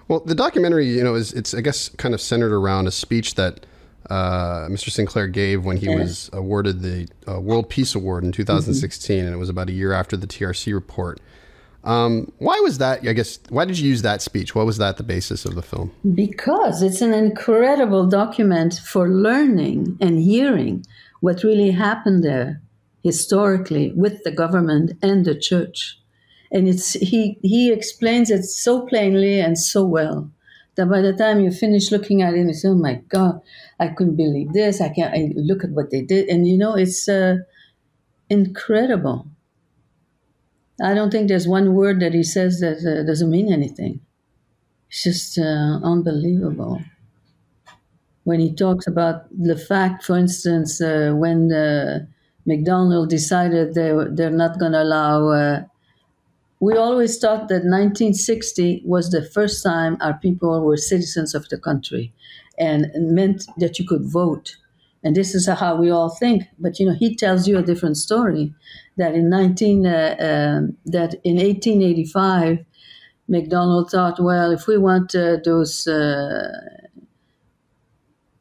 Well, 0.08 0.22
the 0.22 0.34
documentary, 0.36 0.88
you 0.88 1.04
know, 1.04 1.16
is 1.16 1.34
it's 1.34 1.54
I 1.54 1.60
guess 1.60 1.90
kind 1.90 2.14
of 2.14 2.22
centered 2.22 2.54
around 2.54 2.88
a 2.88 2.92
speech 2.92 3.36
that 3.36 3.66
uh, 4.10 4.68
Mr. 4.70 4.90
Sinclair 4.90 5.28
gave 5.28 5.66
when 5.66 5.76
he 5.76 5.90
was 5.90 6.30
awarded 6.32 6.82
the 6.82 7.10
uh, 7.28 7.42
World 7.42 7.70
Peace 7.70 7.94
Award 7.96 8.24
in 8.24 8.32
2016, 8.32 9.26
and 9.26 9.34
it 9.34 9.38
was 9.38 9.50
about 9.50 9.68
a 9.68 9.74
year 9.74 9.92
after 9.92 10.16
the 10.16 10.28
TRC 10.28 10.74
report. 10.74 11.20
Um, 11.88 12.34
why 12.38 12.60
was 12.60 12.80
that? 12.80 13.08
I 13.08 13.14
guess 13.14 13.40
why 13.48 13.64
did 13.64 13.80
you 13.80 13.90
use 13.90 14.02
that 14.02 14.22
speech? 14.22 14.54
What 14.54 14.66
was 14.66 14.78
that 14.78 14.98
the 14.98 15.04
basis 15.04 15.46
of 15.46 15.56
the 15.56 15.62
film? 15.62 15.92
because 16.14 16.82
it's 16.82 17.02
an 17.02 17.14
incredible 17.14 18.06
document 18.06 18.82
for 18.86 19.08
learning 19.08 19.98
and 20.02 20.20
hearing 20.20 20.86
what 21.22 21.44
really 21.44 21.72
happened 21.72 22.24
there 22.24 22.62
historically 23.04 23.94
with 23.96 24.24
the 24.24 24.32
government 24.32 24.92
and 25.02 25.24
the 25.24 25.38
church 25.50 25.98
and 26.52 26.68
it's 26.68 26.94
he 26.94 27.38
he 27.42 27.72
explains 27.72 28.30
it 28.30 28.44
so 28.44 28.86
plainly 28.86 29.40
and 29.40 29.58
so 29.58 29.86
well 29.86 30.30
that 30.76 30.90
by 30.90 31.02
the 31.02 31.14
time 31.14 31.40
you 31.40 31.52
finish 31.52 31.92
looking 31.92 32.22
at 32.22 32.34
it 32.34 32.46
you 32.46 32.54
say 32.54 32.68
oh 32.68 32.76
my 32.76 32.96
god 33.08 33.40
i 33.80 33.88
couldn't 33.88 34.16
believe 34.16 34.52
this 34.54 34.82
i 34.82 34.90
can't 34.90 35.14
I 35.14 35.32
look 35.36 35.64
at 35.64 35.72
what 35.72 35.90
they 35.92 36.02
did 36.02 36.28
and 36.28 36.48
you 36.48 36.58
know 36.58 36.76
it's 36.76 37.08
uh, 37.08 37.38
incredible 38.30 39.28
i 40.82 40.94
don't 40.94 41.12
think 41.12 41.28
there's 41.28 41.48
one 41.48 41.74
word 41.74 42.00
that 42.00 42.14
he 42.14 42.24
says 42.24 42.60
that 42.60 42.78
uh, 42.86 43.04
doesn't 43.04 43.30
mean 43.32 43.52
anything. 43.52 44.00
It's 44.90 45.04
just 45.04 45.40
uh, 45.40 45.80
unbelievable. 45.84 46.82
When 48.26 48.40
he 48.40 48.54
talks 48.54 48.86
about 48.88 49.26
the 49.32 49.58
fact 49.58 50.04
for 50.04 50.18
instance 50.18 50.80
uh, 50.82 51.14
when 51.16 51.52
uh, 51.52 52.06
Macdonald 52.46 53.10
decided 53.10 53.74
they, 53.74 53.92
they're 54.12 54.30
not 54.30 54.60
going 54.60 54.74
to 54.74 54.84
allow 54.84 55.30
uh, 55.30 55.64
we 56.60 56.76
always 56.76 57.18
thought 57.20 57.50
that 57.50 57.64
1960 57.66 58.82
was 58.86 59.10
the 59.12 59.24
first 59.24 59.64
time 59.64 59.98
our 60.02 60.16
people 60.20 60.66
were 60.66 60.78
citizens 60.78 61.36
of 61.36 61.50
the 61.50 61.58
country 61.58 62.14
and 62.60 62.88
meant 62.96 63.46
that 63.58 63.80
you 63.80 63.88
could 63.88 64.04
vote 64.04 64.58
and 65.08 65.16
this 65.16 65.34
is 65.34 65.48
how 65.48 65.76
we 65.76 65.90
all 65.90 66.10
think 66.10 66.44
but 66.60 66.80
you 66.80 66.86
know 66.86 66.94
he 66.94 67.16
tells 67.16 67.48
you 67.48 67.58
a 67.58 67.64
different 67.64 67.96
story 67.96 68.54
that 68.98 69.16
in 69.16 69.30
19 69.30 69.86
uh, 69.86 70.16
um, 70.20 70.78
that 70.86 71.14
in 71.24 71.38
1885 71.38 72.66
Macdonald 73.30 73.90
thought 73.90 74.20
well 74.20 74.52
if 74.52 74.68
we 74.68 74.78
want 74.78 75.16
uh, 75.16 75.38
those 75.46 75.88
uh, 75.88 76.52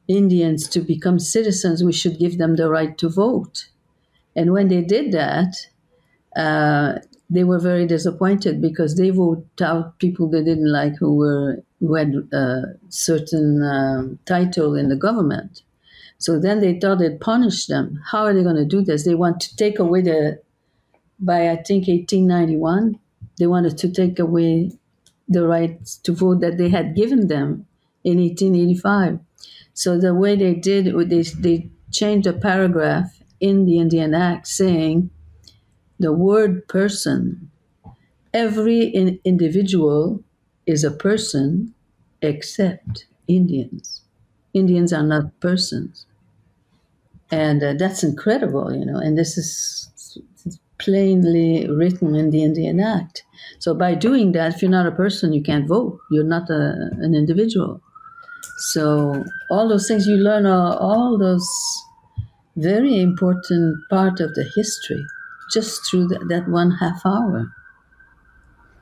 indians 0.08 0.68
to 0.68 0.80
become 0.80 1.20
citizens 1.20 1.84
we 1.84 1.92
should 1.92 2.18
give 2.18 2.36
them 2.36 2.56
the 2.56 2.68
right 2.68 2.98
to 2.98 3.08
vote 3.08 3.68
and 4.34 4.52
when 4.52 4.66
they 4.66 4.82
did 4.82 5.12
that 5.12 5.68
uh, 6.34 6.98
they 7.30 7.44
were 7.44 7.60
very 7.60 7.86
disappointed 7.86 8.60
because 8.60 8.96
they 8.96 9.10
voted 9.10 9.62
out 9.62 9.98
people 10.00 10.28
they 10.28 10.42
didn't 10.42 10.72
like 10.72 10.96
who 10.96 11.14
were 11.16 11.62
who 11.80 11.94
had 11.94 12.14
a 12.32 12.62
certain 12.88 13.62
um, 13.62 14.18
title 14.24 14.74
in 14.74 14.88
the 14.88 14.96
government. 14.96 15.62
So 16.18 16.38
then 16.40 16.60
they 16.60 16.78
thought 16.78 16.98
they'd 16.98 17.20
punish 17.20 17.66
them. 17.66 18.00
How 18.10 18.24
are 18.24 18.34
they 18.34 18.42
going 18.42 18.56
to 18.56 18.64
do 18.64 18.82
this? 18.82 19.04
They 19.04 19.14
want 19.14 19.40
to 19.42 19.56
take 19.56 19.78
away 19.78 20.02
the 20.02 20.40
by 21.18 21.50
I 21.50 21.56
think 21.56 21.88
1891 21.88 22.98
they 23.38 23.46
wanted 23.46 23.76
to 23.78 23.90
take 23.90 24.18
away 24.18 24.72
the 25.28 25.46
right 25.46 25.84
to 26.04 26.12
vote 26.12 26.40
that 26.40 26.58
they 26.58 26.68
had 26.70 26.94
given 26.94 27.28
them 27.28 27.66
in 28.04 28.18
1885. 28.18 29.18
So 29.74 29.98
the 29.98 30.14
way 30.14 30.36
they 30.36 30.54
did 30.54 30.86
they 31.08 31.22
they 31.22 31.70
changed 31.90 32.26
a 32.26 32.32
paragraph 32.32 33.20
in 33.40 33.66
the 33.66 33.78
Indian 33.78 34.14
Act 34.14 34.46
saying 34.46 35.10
the 35.98 36.12
word 36.12 36.68
person 36.68 37.50
every 38.32 38.82
in- 38.84 39.20
individual 39.24 40.22
is 40.66 40.84
a 40.84 40.90
person 40.90 41.74
except 42.22 43.06
Indians. 43.28 44.02
Indians 44.52 44.92
are 44.92 45.02
not 45.02 45.38
persons. 45.40 46.05
And 47.30 47.62
uh, 47.62 47.74
that's 47.74 48.04
incredible, 48.04 48.74
you 48.74 48.84
know, 48.84 48.98
and 48.98 49.18
this 49.18 49.36
is 49.36 50.18
plainly 50.78 51.68
written 51.68 52.14
in 52.14 52.30
the 52.30 52.44
Indian 52.44 52.80
Act. 52.80 53.24
So 53.58 53.74
by 53.74 53.94
doing 53.94 54.32
that, 54.32 54.54
if 54.54 54.62
you're 54.62 54.70
not 54.70 54.86
a 54.86 54.92
person, 54.92 55.32
you 55.32 55.42
can't 55.42 55.66
vote. 55.66 55.98
You're 56.10 56.24
not 56.24 56.50
a, 56.50 56.90
an 57.00 57.14
individual. 57.14 57.80
So 58.58 59.24
all 59.50 59.68
those 59.68 59.88
things 59.88 60.06
you 60.06 60.16
learn, 60.16 60.46
are 60.46 60.76
all 60.78 61.18
those 61.18 61.48
very 62.56 63.00
important 63.00 63.76
part 63.90 64.20
of 64.20 64.34
the 64.34 64.48
history 64.54 65.04
just 65.52 65.88
through 65.88 66.08
that, 66.08 66.28
that 66.28 66.48
one 66.48 66.70
half 66.70 67.04
hour. 67.04 67.52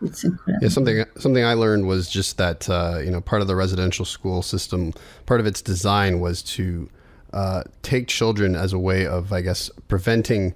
It's 0.03 0.25
incredible. 0.25 0.63
Yeah, 0.63 0.69
something 0.69 1.05
something 1.17 1.45
I 1.45 1.55
learned 1.55 1.87
was 1.87 2.09
just 2.09 2.37
that 2.37 2.69
uh, 2.69 3.01
you 3.03 3.11
know 3.11 3.21
part 3.21 3.43
of 3.43 3.49
the 3.49 3.57
residential 3.57 4.05
school 4.05 4.43
system, 4.43 4.93
part 5.27 5.41
of 5.41 5.47
its 5.47 5.63
design 5.63 6.21
was 6.21 6.43
to 6.43 6.89
uh, 7.35 7.65
take 7.83 8.09
children 8.09 8.55
as 8.55 8.73
a 8.73 8.79
way 8.79 9.07
of, 9.07 9.33
I 9.33 9.43
guess, 9.43 9.69
preventing. 9.89 10.55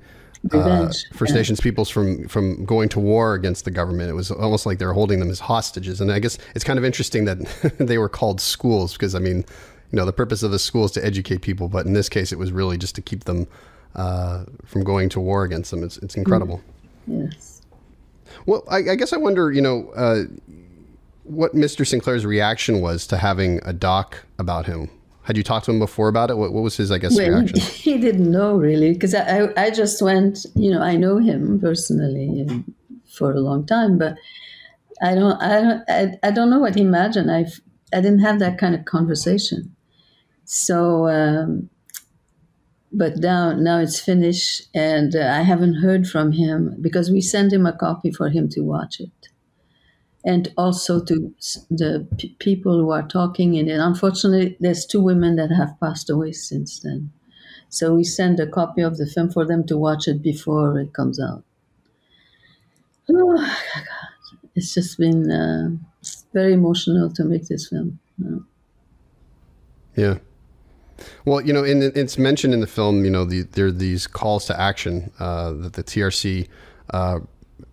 Uh, 0.53 0.91
First 1.13 1.33
yeah. 1.33 1.39
Nations 1.39 1.61
peoples 1.61 1.91
from 1.91 2.29
from 2.29 2.65
going 2.65 2.89
to 2.91 3.01
war 3.01 3.35
against 3.35 3.65
the 3.65 3.73
government. 3.73 4.09
It 4.09 4.13
was 4.13 4.31
almost 4.31 4.67
like 4.67 4.79
they 4.79 4.87
were 4.87 4.93
holding 4.93 5.19
them 5.19 5.31
as 5.31 5.41
hostages. 5.41 6.01
And 6.01 6.13
I 6.13 6.21
guess 6.21 6.39
it's 6.55 6.65
kind 6.65 6.79
of 6.79 6.85
interesting 6.85 7.25
that 7.25 7.39
they 7.79 7.99
were 7.99 8.09
called 8.09 8.41
schools 8.41 8.93
because 8.93 9.17
I 9.17 9.19
mean, 9.19 9.39
you 9.91 9.97
know, 9.97 10.05
the 10.05 10.13
purpose 10.13 10.45
of 10.45 10.53
the 10.53 10.59
school 10.61 10.85
is 10.85 10.93
to 10.93 11.05
educate 11.05 11.43
people, 11.43 11.69
but 11.69 11.87
in 11.87 11.93
this 11.93 12.09
case, 12.09 12.31
it 12.31 12.39
was 12.39 12.53
really 12.53 12.79
just 12.79 12.95
to 12.95 13.03
keep 13.03 13.25
them 13.25 13.49
uh, 13.97 14.45
from 14.65 14.85
going 14.85 15.09
to 15.09 15.21
war 15.21 15.43
against 15.43 15.73
them. 15.73 15.83
It's 15.83 15.99
it's 15.99 16.17
incredible. 16.17 16.63
Yes. 17.09 17.63
Well, 18.47 18.63
I, 18.71 18.77
I 18.77 18.95
guess 18.95 19.13
I 19.13 19.17
wonder, 19.17 19.51
you 19.51 19.61
know, 19.61 19.91
uh, 19.97 20.25
what 21.25 21.55
Mr. 21.55 21.87
Sinclair's 21.87 22.25
reaction 22.25 22.81
was 22.81 23.07
to 23.09 23.17
having 23.17 23.61
a 23.65 23.73
doc 23.73 24.25
about 24.39 24.67
him. 24.67 24.89
Had 25.29 25.37
you 25.37 25.43
talked 25.43 25.67
to 25.67 25.71
him 25.71 25.79
before 25.79 26.09
about 26.09 26.31
it? 26.31 26.39
What, 26.39 26.55
what 26.55 26.63
was 26.63 26.79
his, 26.79 26.91
I 26.91 26.97
guess, 26.97 27.15
well, 27.15 27.29
reaction? 27.29 27.61
He 27.61 27.99
didn't 27.99 28.31
know 28.31 28.57
really, 28.57 28.95
because 28.95 29.15
I, 29.15 29.51
I 29.59 29.69
just 29.69 30.01
went, 30.01 30.47
you 30.55 30.71
know, 30.71 30.81
I 30.81 30.97
know 30.97 31.19
him 31.19 31.61
personally 31.61 32.65
for 33.07 33.33
a 33.33 33.41
long 33.41 33.67
time, 33.67 33.99
but 33.99 34.17
I 35.03 35.15
don't, 35.15 35.39
I 35.43 35.61
don't, 35.61 35.83
I, 35.87 36.19
I 36.23 36.31
don't 36.31 36.49
know 36.49 36.59
what 36.59 36.77
he 36.77 36.81
imagined. 36.81 37.31
I, 37.31 37.45
I 37.93 38.01
didn't 38.01 38.21
have 38.21 38.39
that 38.39 38.57
kind 38.57 38.75
of 38.75 38.87
conversation. 38.87 39.77
So, 40.47 41.09
um, 41.09 41.69
but 42.91 43.19
now 43.19 43.53
now 43.53 43.79
it's 43.81 44.01
finished 44.01 44.63
and 44.75 45.15
uh, 45.15 45.31
i 45.39 45.43
haven't 45.43 45.83
heard 45.83 46.09
from 46.09 46.33
him 46.33 46.75
because 46.81 47.11
we 47.11 47.21
sent 47.21 47.53
him 47.53 47.67
a 47.67 47.77
copy 47.77 48.11
for 48.11 48.31
him 48.31 48.49
to 48.49 48.63
watch 48.63 48.99
it 48.99 49.29
and 50.25 50.53
also 50.57 51.03
to 51.05 51.35
the 51.71 52.07
p- 52.19 52.37
people 52.39 52.79
who 52.79 52.91
are 52.91 53.07
talking 53.07 53.55
in 53.55 53.69
it. 53.69 53.79
Unfortunately 53.79 54.57
there's 54.61 54.87
two 54.87 55.03
women 55.03 55.37
that 55.37 55.51
have 55.51 55.79
passed 55.81 56.11
away 56.11 56.33
since 56.33 56.81
then. 56.81 57.13
So 57.69 57.95
we 57.95 58.05
send 58.05 58.41
a 58.41 58.47
copy 58.47 58.83
of 58.83 58.97
the 58.97 59.07
film 59.07 59.31
for 59.31 59.45
them 59.45 59.67
to 59.67 59.77
watch 59.77 60.09
it 60.09 60.23
before 60.23 60.79
it 60.79 60.93
comes 60.93 61.21
out. 61.21 61.45
Oh 63.11 63.37
God. 63.39 63.57
it's 64.55 64.75
just 64.75 64.99
been 64.99 65.31
uh, 65.31 65.71
very 66.35 66.53
emotional 66.53 67.11
to 67.15 67.25
make 67.25 67.47
this 67.49 67.69
film. 67.69 67.99
Yeah. 69.97 70.19
Well, 71.25 71.41
you 71.41 71.53
know, 71.53 71.65
in, 71.65 71.83
it's 71.83 72.19
mentioned 72.19 72.55
in 72.55 72.61
the 72.61 72.67
film, 72.67 73.05
you 73.05 73.11
know, 73.11 73.25
the, 73.25 73.43
there 73.43 73.67
are 73.67 73.73
these 73.73 74.07
calls 74.07 74.47
to 74.47 74.61
action 74.61 75.13
uh, 75.19 75.53
that 75.53 75.73
the 75.75 75.85
TRC 75.85 76.49
uh, 76.91 77.21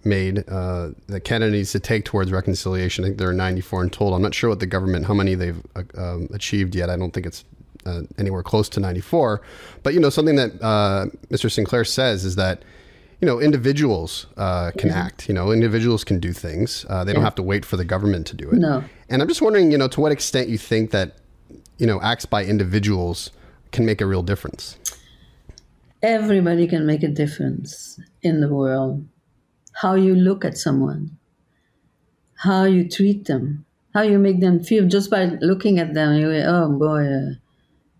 made 0.04 0.48
uh, 0.50 0.92
that 1.08 1.22
Canada 1.22 1.52
needs 1.52 1.72
to 1.72 1.80
take 1.80 2.06
towards 2.06 2.32
reconciliation. 2.32 3.04
I 3.04 3.08
think 3.08 3.18
there 3.18 3.30
are 3.30 3.34
94 3.34 3.84
in 3.84 3.90
total. 3.90 4.16
I'm 4.16 4.22
not 4.22 4.34
sure 4.34 4.50
what 4.50 4.60
the 4.60 4.66
government, 4.66 5.06
how 5.06 5.14
many 5.14 5.36
they've 5.36 5.62
uh, 5.76 5.84
um, 5.98 6.28
achieved 6.34 6.76
yet. 6.76 6.90
I 6.90 6.98
don't 6.98 7.12
think 7.12 7.26
it's 7.26 7.44
uh, 7.86 8.02
anywhere 8.18 8.44
close 8.44 8.70
to 8.70 8.80
94. 8.80 9.42
But, 9.84 9.94
you 9.94 10.00
know, 10.00 10.10
something 10.10 10.36
that 10.36 10.62
uh, 10.62 11.08
Mr. 11.30 11.52
Sinclair 11.52 11.86
says 11.86 12.26
is 12.26 12.36
that, 12.36 12.64
you 13.22 13.26
know, 13.26 13.40
individuals 13.40 14.28
uh, 14.38 14.72
can 14.78 14.90
yeah. 14.90 15.04
act. 15.04 15.28
You 15.28 15.34
know, 15.34 15.52
individuals 15.52 16.04
can 16.04 16.20
do 16.20 16.34
things. 16.34 16.86
Uh, 16.90 17.04
they 17.04 17.14
don't 17.14 17.24
have 17.24 17.36
to 17.36 17.44
wait 17.44 17.66
for 17.66 17.78
the 17.78 17.86
government 17.86 18.28
to 18.28 18.36
do 18.36 18.50
it. 18.50 18.58
No. 18.58 18.84
And 19.10 19.22
I'm 19.22 19.28
just 19.28 19.42
wondering, 19.42 19.72
you 19.72 19.78
know, 19.78 19.88
to 19.88 20.02
what 20.02 20.12
extent 20.12 20.50
you 20.50 20.58
think 20.58 20.92
that 20.92 21.18
you 21.78 21.88
know 21.88 22.02
acts 22.02 22.26
by 22.26 22.44
individuals 22.44 23.32
can 23.72 23.86
make 23.86 24.02
a 24.02 24.06
real 24.06 24.24
difference 24.24 24.78
everybody 26.02 26.68
can 26.68 26.86
make 26.86 27.04
a 27.04 27.08
difference 27.08 28.00
in 28.22 28.40
the 28.42 28.54
world 28.54 29.06
how 29.82 29.96
you 29.96 30.16
look 30.16 30.46
at 30.46 30.58
someone 30.58 31.18
how 32.44 32.64
you 32.64 32.88
treat 32.88 33.26
them 33.26 33.66
how 33.94 34.02
you 34.02 34.20
make 34.20 34.40
them 34.42 34.62
feel 34.64 34.88
just 34.88 35.10
by 35.10 35.26
looking 35.42 35.80
at 35.80 35.94
them 35.94 36.16
you 36.16 36.32
oh 36.46 36.70
boy 36.78 37.06
uh, 37.06 37.32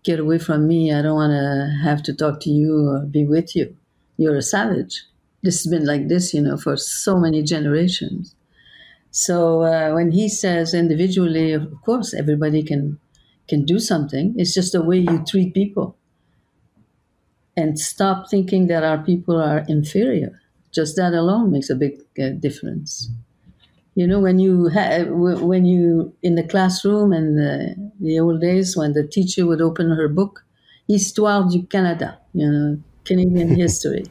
get 0.02 0.20
away 0.20 0.38
from 0.38 0.66
me 0.66 0.92
i 0.92 1.02
don't 1.02 1.16
want 1.16 1.32
to 1.32 1.78
have 1.82 2.02
to 2.02 2.14
talk 2.14 2.40
to 2.40 2.50
you 2.50 2.88
or 2.88 3.00
be 3.06 3.24
with 3.24 3.56
you 3.56 3.76
you're 4.16 4.36
a 4.36 4.42
savage 4.42 5.04
this 5.42 5.62
has 5.62 5.70
been 5.70 5.86
like 5.86 6.08
this 6.08 6.32
you 6.34 6.40
know 6.40 6.56
for 6.56 6.76
so 6.76 7.18
many 7.18 7.42
generations 7.42 8.34
so 9.10 9.62
uh, 9.62 9.92
when 9.92 10.10
he 10.12 10.28
says 10.28 10.74
individually 10.74 11.52
of 11.52 11.72
course 11.82 12.14
everybody 12.14 12.62
can 12.62 12.98
can 13.48 13.64
do 13.64 13.78
something. 13.78 14.34
It's 14.36 14.54
just 14.54 14.72
the 14.72 14.82
way 14.82 14.98
you 14.98 15.24
treat 15.24 15.54
people. 15.54 15.96
And 17.56 17.78
stop 17.78 18.28
thinking 18.28 18.66
that 18.66 18.84
our 18.84 18.98
people 18.98 19.40
are 19.40 19.64
inferior. 19.68 20.40
Just 20.72 20.96
that 20.96 21.14
alone 21.14 21.52
makes 21.52 21.70
a 21.70 21.74
big 21.76 22.00
uh, 22.20 22.30
difference. 22.30 23.10
You 23.94 24.06
know, 24.06 24.20
when 24.20 24.38
you 24.38 24.68
ha- 24.68 25.04
when 25.08 25.64
you 25.64 26.12
in 26.22 26.34
the 26.34 26.42
classroom 26.44 27.12
and 27.12 27.38
the, 27.38 27.74
the 28.00 28.18
old 28.20 28.40
days 28.40 28.76
when 28.76 28.92
the 28.92 29.06
teacher 29.06 29.46
would 29.46 29.62
open 29.62 29.90
her 29.90 30.08
book, 30.08 30.44
Histoire 30.88 31.48
du 31.48 31.62
Canada, 31.64 32.18
you 32.34 32.50
know, 32.50 32.78
Canadian 33.04 33.54
history. 33.64 34.04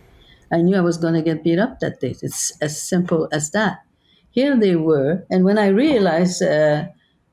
I 0.51 0.61
knew 0.61 0.75
I 0.75 0.81
was 0.81 0.97
going 0.97 1.13
to 1.15 1.21
get 1.21 1.43
beat 1.43 1.59
up 1.59 1.79
that 1.79 1.99
day. 1.99 2.15
It's 2.21 2.57
as 2.61 2.81
simple 2.81 3.27
as 3.31 3.51
that. 3.51 3.79
Here 4.31 4.57
they 4.59 4.75
were, 4.75 5.25
and 5.29 5.45
when 5.45 5.57
I 5.57 5.67
realized 5.67 6.41
uh, 6.43 6.85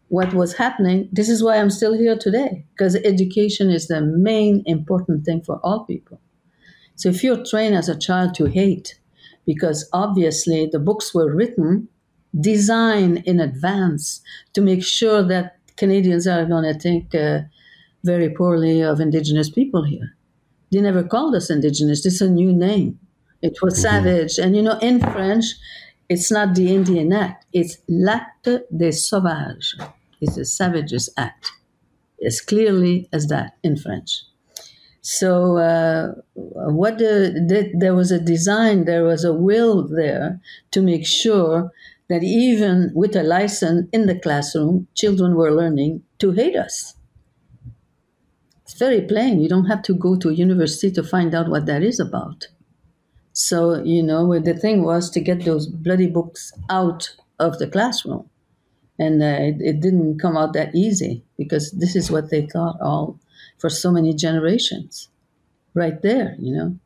what 0.09 0.35
was 0.35 0.55
happening, 0.55 1.09
this 1.13 1.29
is 1.29 1.43
why 1.43 1.57
I'm 1.59 1.71
still 1.71 1.95
here 1.95 2.17
today, 2.17 2.65
because 2.75 2.97
education 2.97 3.71
is 3.71 3.89
the 3.89 4.01
main 4.01 4.63
important 4.67 5.25
thing 5.25 5.41
for 5.43 5.59
all 5.65 5.85
people. 5.85 6.21
So 6.97 7.11
if 7.11 7.25
you're 7.25 7.45
trained 7.45 7.75
as 7.77 7.89
a 7.89 7.99
child 7.99 8.35
to 8.37 8.47
hate, 8.47 8.99
because 9.47 9.89
obviously 9.93 10.67
the 10.67 10.79
books 10.79 11.15
were 11.15 11.35
written, 11.35 11.89
designed 12.39 13.23
in 13.27 13.41
advance 13.41 14.21
to 14.55 14.61
make 14.61 14.85
sure 14.85 15.23
that 15.23 15.57
Canadians 15.77 16.27
are 16.27 16.45
going 16.45 16.65
to 16.65 16.79
think 16.79 17.15
uh, 17.15 17.41
very 18.05 18.31
poorly 18.31 18.83
of 18.83 19.01
Indigenous 19.01 19.51
people 19.51 19.85
here. 19.85 20.15
They 20.71 20.81
never 20.81 21.03
called 21.03 21.35
us 21.35 21.51
Indigenous. 21.51 22.07
it's 22.07 22.21
a 22.21 22.31
new 22.31 22.53
name. 22.53 22.99
It 23.43 23.61
was 23.61 23.75
mm-hmm. 23.75 23.83
savage. 23.83 24.39
And 24.39 24.57
you 24.57 24.63
know, 24.63 24.79
in 24.79 25.01
French, 25.01 25.45
it's 26.09 26.31
not 26.31 26.55
the 26.55 26.75
Indian 26.75 27.13
Act, 27.13 27.47
it's 27.53 27.79
l'acte 27.89 28.63
des 28.75 28.93
sauvages 28.93 29.75
It's 30.21 30.37
a 30.37 30.45
savages 30.45 31.09
act, 31.17 31.51
as 32.25 32.41
clearly 32.41 33.09
as 33.13 33.27
that 33.29 33.57
in 33.63 33.77
French. 33.77 34.23
So, 35.03 35.57
uh, 35.57 36.13
what 36.35 36.99
the, 36.99 37.33
the, 37.49 37.73
there 37.77 37.95
was 37.95 38.13
a 38.13 38.21
design, 38.21 38.85
there 38.85 39.03
was 39.03 39.25
a 39.25 39.33
will 39.33 39.89
there 39.89 40.41
to 40.71 40.81
make 40.81 41.05
sure 41.05 41.73
that 42.09 42.23
even 42.23 42.93
with 42.95 43.17
a 43.17 43.25
license 43.25 43.89
in 43.93 44.07
the 44.07 44.19
classroom, 44.19 44.87
children 44.95 45.35
were 45.35 45.51
learning 45.51 46.05
to 46.21 46.31
hate 46.31 46.55
us. 46.55 46.95
It's 48.63 48.75
very 48.75 49.01
plain. 49.01 49.41
You 49.41 49.49
don't 49.49 49.67
have 49.67 49.83
to 49.83 49.95
go 49.95 50.17
to 50.17 50.29
a 50.29 50.35
university 50.35 50.93
to 50.93 51.03
find 51.03 51.35
out 51.35 51.49
what 51.49 51.67
that 51.67 51.83
is 51.83 51.99
about. 51.99 52.47
So, 53.33 53.83
you 53.83 54.03
know, 54.03 54.39
the 54.39 54.55
thing 54.55 54.85
was 54.85 55.11
to 55.11 55.21
get 55.21 55.45
those 55.45 55.67
bloody 55.67 56.07
books 56.07 56.53
out 56.71 57.17
of 57.41 57.59
the 57.59 57.67
classroom 57.67 58.31
and 58.99 59.23
uh, 59.23 59.27
it, 59.27 59.57
it, 59.61 59.81
didn't 59.81 60.21
come 60.21 60.37
out 60.37 60.53
that 60.53 60.75
easy 60.75 61.25
because 61.37 61.73
this 61.73 61.97
is 61.97 62.11
what 62.11 62.31
they 62.31 62.47
thought 62.47 62.77
all 62.81 63.19
for 63.59 63.69
so 63.69 63.91
many 63.91 64.15
generations. 64.15 65.09
Right 65.75 66.01
there 66.03 66.37
you 66.39 66.55
know. 66.55 66.77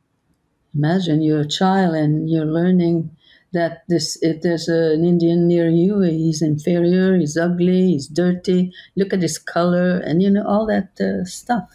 Imagine 0.75 1.21
you're 1.21 1.41
a 1.41 1.47
child 1.47 1.95
and 1.95 2.29
you're 2.29 2.45
learning 2.45 3.11
that 3.53 3.83
this 3.87 4.17
if 4.21 4.41
there's 4.41 4.67
an 4.67 5.05
indian 5.05 5.47
near 5.47 5.69
you 5.69 6.01
he's 6.01 6.41
inferior 6.41 7.17
he's 7.17 7.37
ugly 7.37 7.87
he's 7.87 8.05
dirty 8.05 8.71
look 8.97 9.13
at 9.13 9.21
his 9.21 9.39
color 9.39 9.97
and 9.99 10.21
you 10.21 10.29
know 10.29 10.45
all 10.45 10.65
that 10.65 10.89
uh, 10.99 11.23
stuff. 11.25 11.69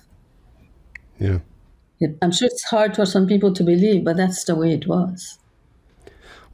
Yeah. 1.18 1.38
I'm 2.20 2.32
sure 2.32 2.48
it's 2.48 2.64
hard 2.64 2.94
for 2.96 3.06
some 3.06 3.26
people 3.26 3.52
to 3.54 3.64
believe 3.64 4.04
but 4.04 4.16
that's 4.16 4.44
the 4.44 4.54
way 4.54 4.72
it 4.72 4.86
was. 4.86 5.38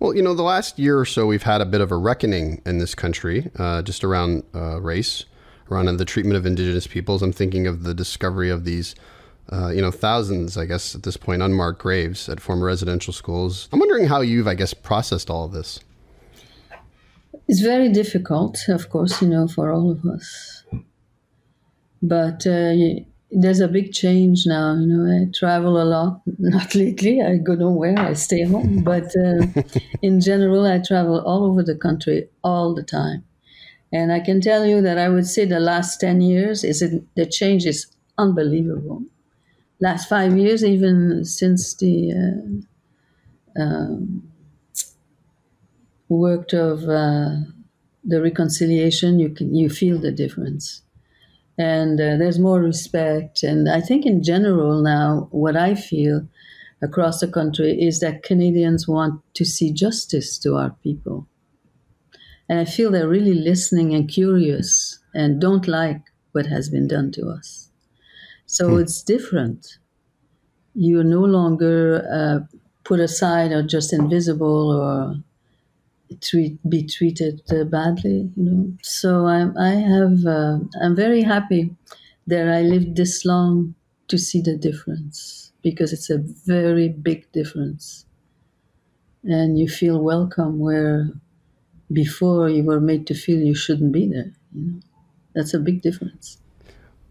Well, 0.00 0.14
you 0.14 0.22
know, 0.22 0.34
the 0.34 0.44
last 0.44 0.78
year 0.78 0.98
or 0.98 1.04
so, 1.04 1.26
we've 1.26 1.42
had 1.42 1.60
a 1.60 1.66
bit 1.66 1.80
of 1.80 1.90
a 1.90 1.96
reckoning 1.96 2.62
in 2.64 2.78
this 2.78 2.94
country 2.94 3.50
uh, 3.58 3.82
just 3.82 4.04
around 4.04 4.44
uh, 4.54 4.80
race, 4.80 5.24
around 5.70 5.96
the 5.96 6.04
treatment 6.04 6.36
of 6.36 6.46
indigenous 6.46 6.86
peoples. 6.86 7.22
I'm 7.22 7.32
thinking 7.32 7.66
of 7.66 7.82
the 7.82 7.94
discovery 7.94 8.50
of 8.50 8.64
these, 8.64 8.94
uh, 9.50 9.68
you 9.68 9.80
know, 9.80 9.90
thousands, 9.90 10.56
I 10.56 10.66
guess, 10.66 10.94
at 10.94 11.02
this 11.02 11.16
point, 11.16 11.42
unmarked 11.42 11.80
graves 11.80 12.28
at 12.28 12.40
former 12.40 12.66
residential 12.66 13.12
schools. 13.12 13.68
I'm 13.72 13.78
wondering 13.78 14.06
how 14.06 14.20
you've, 14.20 14.48
I 14.48 14.54
guess, 14.54 14.74
processed 14.74 15.30
all 15.30 15.44
of 15.44 15.52
this. 15.52 15.80
It's 17.46 17.60
very 17.60 17.88
difficult, 17.90 18.58
of 18.68 18.90
course, 18.90 19.22
you 19.22 19.28
know, 19.28 19.48
for 19.48 19.72
all 19.72 19.90
of 19.90 20.04
us. 20.04 20.64
But 22.02 22.46
uh, 22.46 22.74
there's 23.30 23.60
a 23.60 23.68
big 23.68 23.92
change 23.92 24.44
now. 24.46 24.74
You 24.74 24.86
know, 24.86 25.04
I 25.10 25.30
travel 25.34 25.80
a 25.80 25.84
lot. 25.84 26.20
Not 26.38 26.74
lately. 26.74 27.22
I 27.22 27.36
go 27.36 27.54
nowhere. 27.54 27.98
I 27.98 28.14
stay 28.14 28.44
home. 28.44 28.82
But 28.84 29.10
uh, 29.16 29.62
in 30.02 30.20
general, 30.20 30.66
I 30.66 30.78
travel 30.78 31.20
all 31.20 31.44
over 31.44 31.62
the 31.62 31.74
country 31.74 32.28
all 32.42 32.74
the 32.74 32.82
time. 32.82 33.24
And 33.92 34.12
I 34.12 34.20
can 34.20 34.40
tell 34.40 34.66
you 34.66 34.82
that 34.82 34.98
I 34.98 35.08
would 35.08 35.26
say 35.26 35.44
the 35.44 35.60
last 35.60 36.00
ten 36.00 36.20
years 36.20 36.64
is 36.64 36.80
the 37.16 37.26
change 37.26 37.66
is 37.66 37.86
unbelievable. 38.18 39.04
Last 39.80 40.08
five 40.08 40.36
years, 40.36 40.64
even 40.64 41.24
since 41.24 41.74
the 41.76 42.64
uh, 43.56 43.62
um, 43.62 44.30
worked 46.08 46.52
of 46.52 46.82
uh, 46.88 47.36
the 48.04 48.22
reconciliation, 48.22 49.18
you 49.18 49.30
can 49.30 49.54
you 49.54 49.68
feel 49.68 49.98
the 49.98 50.12
difference 50.12 50.82
and 51.58 52.00
uh, 52.00 52.16
there's 52.16 52.38
more 52.38 52.60
respect. 52.60 53.42
And 53.42 53.68
I 53.68 53.80
think 53.80 54.06
in 54.06 54.22
general 54.22 54.80
now, 54.80 55.28
what 55.32 55.56
I 55.56 55.74
feel 55.74 56.26
across 56.80 57.20
the 57.20 57.28
country 57.28 57.82
is 57.82 58.00
that 58.00 58.22
Canadians 58.22 58.86
want 58.88 59.22
to 59.34 59.44
see 59.44 59.72
justice 59.72 60.38
to 60.38 60.56
our 60.56 60.70
people. 60.82 61.26
And 62.48 62.58
I 62.58 62.64
feel 62.64 62.90
they're 62.90 63.08
really 63.08 63.34
listening 63.34 63.94
and 63.94 64.08
curious 64.08 64.98
and 65.14 65.40
don't 65.40 65.68
like 65.68 66.00
what 66.32 66.46
has 66.46 66.70
been 66.70 66.88
done 66.88 67.12
to 67.12 67.28
us. 67.28 67.70
So 68.46 68.70
hmm. 68.70 68.80
it's 68.80 69.02
different. 69.02 69.78
You're 70.74 71.04
no 71.04 71.20
longer 71.20 72.06
uh, 72.10 72.58
put 72.84 73.00
aside 73.00 73.52
or 73.52 73.62
just 73.62 73.92
invisible 73.92 74.70
or 74.70 75.16
treat 76.22 76.58
be 76.68 76.82
treated 76.82 77.42
uh, 77.50 77.64
badly 77.64 78.30
you 78.34 78.44
know 78.44 78.72
so 78.82 79.26
i'm 79.26 79.56
i 79.58 79.70
have 79.70 80.24
uh, 80.24 80.58
i'm 80.80 80.96
very 80.96 81.22
happy 81.22 81.70
that 82.26 82.48
i 82.48 82.62
lived 82.62 82.96
this 82.96 83.24
long 83.24 83.74
to 84.08 84.16
see 84.16 84.40
the 84.40 84.56
difference 84.56 85.52
because 85.62 85.92
it's 85.92 86.08
a 86.08 86.18
very 86.46 86.88
big 86.88 87.30
difference 87.32 88.06
and 89.24 89.58
you 89.58 89.68
feel 89.68 90.00
welcome 90.00 90.58
where 90.58 91.10
before 91.92 92.48
you 92.48 92.62
were 92.62 92.80
made 92.80 93.06
to 93.06 93.14
feel 93.14 93.38
you 93.38 93.54
shouldn't 93.54 93.92
be 93.92 94.08
there 94.08 94.32
you 94.52 94.62
know 94.62 94.80
that's 95.34 95.54
a 95.54 95.58
big 95.58 95.82
difference 95.82 96.38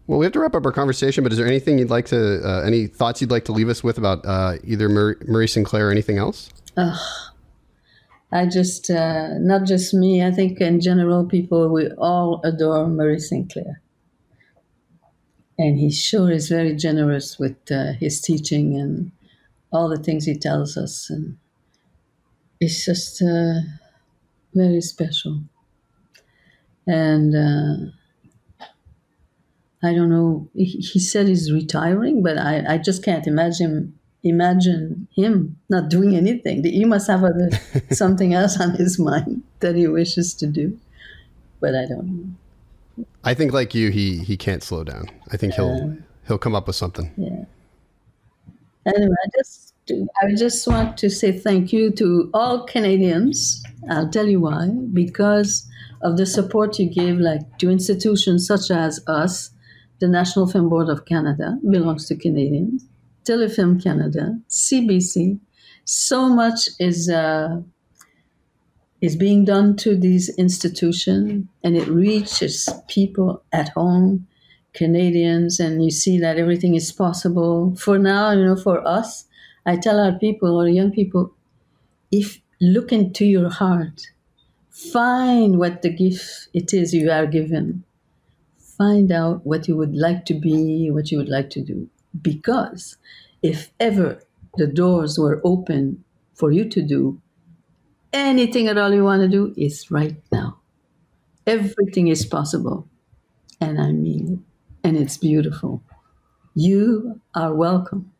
well, 0.08 0.18
we 0.18 0.24
have 0.24 0.32
to 0.32 0.40
wrap 0.40 0.54
up 0.54 0.64
our 0.64 0.72
conversation, 0.72 1.22
but 1.22 1.32
is 1.32 1.38
there 1.38 1.46
anything 1.46 1.78
you'd 1.78 1.90
like 1.90 2.06
to, 2.06 2.40
uh, 2.42 2.62
any 2.62 2.86
thoughts 2.86 3.20
you'd 3.20 3.30
like 3.30 3.44
to 3.44 3.52
leave 3.52 3.68
us 3.68 3.84
with 3.84 3.98
about 3.98 4.24
uh, 4.24 4.56
either 4.64 4.88
Murray 4.88 5.46
Sinclair 5.46 5.88
or 5.88 5.90
anything 5.90 6.16
else? 6.16 6.48
I 8.32 8.46
just, 8.46 8.88
uh, 8.88 9.36
not 9.38 9.66
just 9.66 9.92
me, 9.92 10.24
I 10.24 10.30
think 10.30 10.62
in 10.62 10.80
general, 10.80 11.26
people, 11.26 11.68
we 11.68 11.90
all 11.98 12.40
adore 12.42 12.86
Murray 12.88 13.20
Sinclair. 13.20 13.82
And 15.58 15.78
he 15.78 15.90
sure 15.90 16.30
is 16.30 16.48
very 16.48 16.74
generous 16.74 17.38
with 17.38 17.56
uh, 17.70 17.92
his 18.00 18.22
teaching 18.22 18.78
and 18.78 19.12
all 19.72 19.90
the 19.90 20.02
things 20.02 20.24
he 20.24 20.38
tells 20.38 20.78
us. 20.78 21.10
And 21.10 21.36
it's 22.60 22.84
just 22.86 23.20
uh, 23.20 23.60
very 24.54 24.80
special. 24.80 25.42
And 26.86 27.34
uh, 27.36 27.90
I 29.82 29.94
don't 29.94 30.10
know, 30.10 30.48
he, 30.54 30.64
he, 30.64 30.98
said 30.98 31.28
he's 31.28 31.52
retiring, 31.52 32.22
but 32.22 32.38
I, 32.38 32.74
I 32.74 32.78
just 32.78 33.04
can't 33.04 33.26
imagine 33.26 33.94
imagine 34.24 35.06
him 35.14 35.56
not 35.68 35.88
doing 35.88 36.16
anything. 36.16 36.64
He 36.64 36.84
must 36.84 37.08
have 37.08 37.22
other, 37.22 37.50
something 37.90 38.34
else 38.34 38.60
on 38.60 38.74
his 38.74 38.98
mind 38.98 39.42
that 39.60 39.76
he 39.76 39.86
wishes 39.86 40.34
to 40.34 40.46
do, 40.46 40.78
but 41.60 41.74
I 41.74 41.86
don't 41.86 42.06
know. 42.06 43.04
I 43.22 43.34
think, 43.34 43.52
like 43.52 43.74
you, 43.74 43.90
he 43.90 44.18
he 44.18 44.36
can't 44.36 44.62
slow 44.62 44.82
down. 44.82 45.08
I 45.30 45.36
think 45.36 45.54
he'll 45.54 45.96
he'll 46.26 46.38
come 46.38 46.54
up 46.54 46.66
with 46.66 46.74
something. 46.76 47.12
Yeah. 47.16 47.44
Anyway, 48.86 49.14
I 49.24 49.28
just 49.36 49.74
I 49.90 50.34
just 50.36 50.66
want 50.66 50.96
to 50.98 51.10
say 51.10 51.32
thank 51.32 51.72
you 51.72 51.90
to 51.92 52.30
all 52.34 52.64
Canadians. 52.66 53.62
I'll 53.90 54.08
tell 54.10 54.26
you 54.26 54.40
why. 54.40 54.68
Because 54.92 55.66
of 56.02 56.16
the 56.16 56.26
support 56.26 56.78
you 56.78 56.88
give, 56.88 57.18
like 57.18 57.58
to 57.58 57.70
institutions 57.70 58.46
such 58.46 58.70
as 58.70 59.00
us, 59.06 59.50
the 60.00 60.08
National 60.08 60.46
Film 60.46 60.68
Board 60.68 60.88
of 60.88 61.04
Canada 61.06 61.58
belongs 61.68 62.06
to 62.06 62.16
Canadians 62.16 62.84
Telefilm 63.28 63.82
Canada, 63.82 64.40
CBC. 64.48 65.38
So 65.84 66.28
much 66.30 66.70
is 66.80 67.10
uh, 67.10 67.60
is 69.02 69.16
being 69.16 69.44
done 69.44 69.76
to 69.76 69.96
these 69.96 70.30
institutions, 70.36 71.46
and 71.62 71.76
it 71.76 71.86
reaches 71.88 72.68
people 72.88 73.42
at 73.52 73.68
home, 73.70 74.26
Canadians, 74.72 75.60
and 75.60 75.84
you 75.84 75.90
see 75.90 76.18
that 76.18 76.38
everything 76.38 76.74
is 76.74 76.90
possible. 76.90 77.76
For 77.76 77.98
now, 77.98 78.30
you 78.30 78.44
know, 78.46 78.56
for 78.56 78.86
us, 78.86 79.26
I 79.68 79.76
tell 79.76 80.00
our 80.00 80.14
people 80.18 80.56
or 80.60 80.68
young 80.68 80.90
people, 80.92 81.32
if 82.12 82.40
look 82.60 82.92
into 82.92 83.24
your 83.26 83.50
heart, 83.50 84.08
find 84.70 85.58
what 85.58 85.82
the 85.82 85.90
gift 85.90 86.48
it 86.54 86.74
is 86.74 86.94
you 86.94 87.10
are 87.10 87.26
given. 87.26 87.84
Find 88.58 89.12
out 89.12 89.46
what 89.46 89.68
you 89.68 89.76
would 89.76 89.94
like 89.96 90.24
to 90.26 90.34
be, 90.34 90.90
what 90.90 91.10
you 91.12 91.18
would 91.18 91.28
like 91.28 91.50
to 91.50 91.62
do 91.62 91.88
because 92.22 92.96
if 93.42 93.72
ever 93.80 94.22
the 94.56 94.66
doors 94.66 95.18
were 95.18 95.40
open 95.44 96.04
for 96.34 96.50
you 96.52 96.64
to 96.68 96.82
do 96.82 97.20
anything 98.12 98.68
at 98.68 98.78
all 98.78 98.92
you 98.94 99.04
want 99.04 99.22
to 99.22 99.28
do, 99.28 99.54
is 99.56 99.90
right 99.90 100.16
now. 100.32 100.58
Everything 101.46 102.08
is 102.08 102.26
possible. 102.26 102.88
And 103.60 103.80
I 103.80 103.92
mean 103.92 104.34
it. 104.34 104.40
And 104.88 104.96
it's 104.98 105.18
beautiful. 105.18 105.82
You 106.54 107.20
are 107.34 107.54
welcome. 107.54 108.12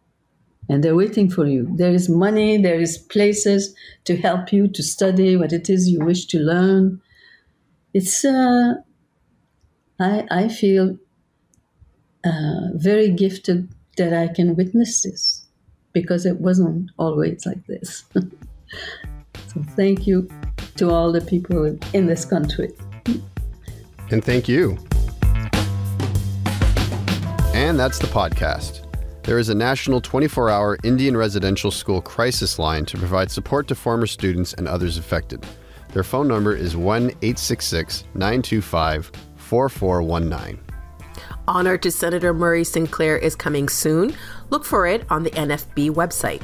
And 0.69 0.85
they're 0.85 0.97
waiting 0.97 1.31
for 1.31 1.47
you. 1.47 1.67
There 1.77 1.93
is 1.93 2.09
money, 2.09 2.59
there 2.59 2.79
is 2.79 2.99
places 2.99 3.75
to 4.05 4.17
help 4.17 4.53
you 4.53 4.69
to 4.69 4.83
study 4.83 5.37
what 5.37 5.53
it 5.53 5.71
is 5.71 5.89
you 5.89 6.01
wish 6.01 6.27
to 6.27 6.39
learn. 6.39 7.01
It's, 7.95 8.25
uh, 8.25 8.75
I, 9.99 10.27
I 10.31 10.49
feel 10.49 10.99
uh, 12.25 12.69
very 12.75 13.11
gifted 13.11 13.69
that 13.97 14.13
I 14.13 14.29
can 14.29 14.57
witness 14.57 15.03
this 15.03 15.47
because 15.93 16.27
it 16.27 16.41
wasn't 16.41 16.91
always 16.99 17.47
like 17.47 17.67
this. 17.67 18.05
so 18.15 19.63
thank 19.75 20.07
you 20.07 20.29
to 20.77 20.91
all 20.91 21.11
the 21.13 21.21
people 21.21 21.79
in 21.93 22.07
this 22.07 22.25
country. 22.25 22.71
And 24.11 24.25
thank 24.25 24.49
you. 24.49 24.79
And 27.55 27.79
that's 27.79 27.99
the 27.99 28.07
podcast. 28.07 28.88
There 29.29 29.39
is 29.39 29.51
a 29.51 29.55
national 29.55 30.01
24 30.01 30.49
hour 30.49 30.79
Indian 30.85 31.15
residential 31.15 31.71
school 31.71 32.01
crisis 32.01 32.59
line 32.59 32.87
to 32.87 32.97
provide 32.97 33.31
support 33.31 33.69
to 33.69 33.75
former 33.75 34.07
students 34.07 34.55
and 34.55 34.67
others 34.67 34.97
affected. 34.97 35.45
Their 35.93 36.03
phone 36.03 36.29
number 36.29 36.57
is 36.57 36.79
1 36.79 37.03
866 37.03 38.05
925 38.15 39.13
4419. 39.37 40.59
Honor 41.47 41.77
to 41.77 41.91
Senator 41.91 42.33
Murray 42.33 42.65
Sinclair 42.65 43.19
is 43.19 43.37
coming 43.37 43.69
soon. 43.69 44.17
Look 44.49 44.65
for 44.65 44.87
it 44.87 45.05
on 45.11 45.25
the 45.25 45.31
NFB 45.33 45.91
website. 45.91 46.41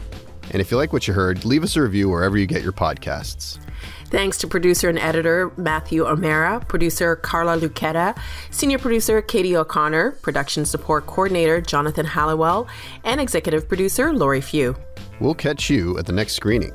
And 0.50 0.60
if 0.60 0.70
you 0.70 0.76
like 0.76 0.92
what 0.92 1.08
you 1.08 1.14
heard, 1.14 1.44
leave 1.44 1.62
us 1.62 1.76
a 1.76 1.82
review 1.82 2.08
wherever 2.08 2.36
you 2.36 2.46
get 2.46 2.62
your 2.62 2.72
podcasts. 2.72 3.58
Thanks 4.06 4.38
to 4.38 4.46
producer 4.46 4.88
and 4.88 4.98
editor 4.98 5.50
Matthew 5.56 6.06
O'Mara, 6.06 6.60
producer 6.60 7.16
Carla 7.16 7.56
Lucetta, 7.56 8.14
senior 8.50 8.78
producer 8.78 9.20
Katie 9.20 9.56
O'Connor, 9.56 10.12
production 10.22 10.64
support 10.64 11.06
coordinator 11.06 11.60
Jonathan 11.60 12.06
Halliwell, 12.06 12.68
and 13.02 13.20
executive 13.20 13.66
producer 13.66 14.12
Lori 14.12 14.40
Few. 14.40 14.76
We'll 15.18 15.34
catch 15.34 15.68
you 15.68 15.98
at 15.98 16.06
the 16.06 16.12
next 16.12 16.34
screening. 16.34 16.72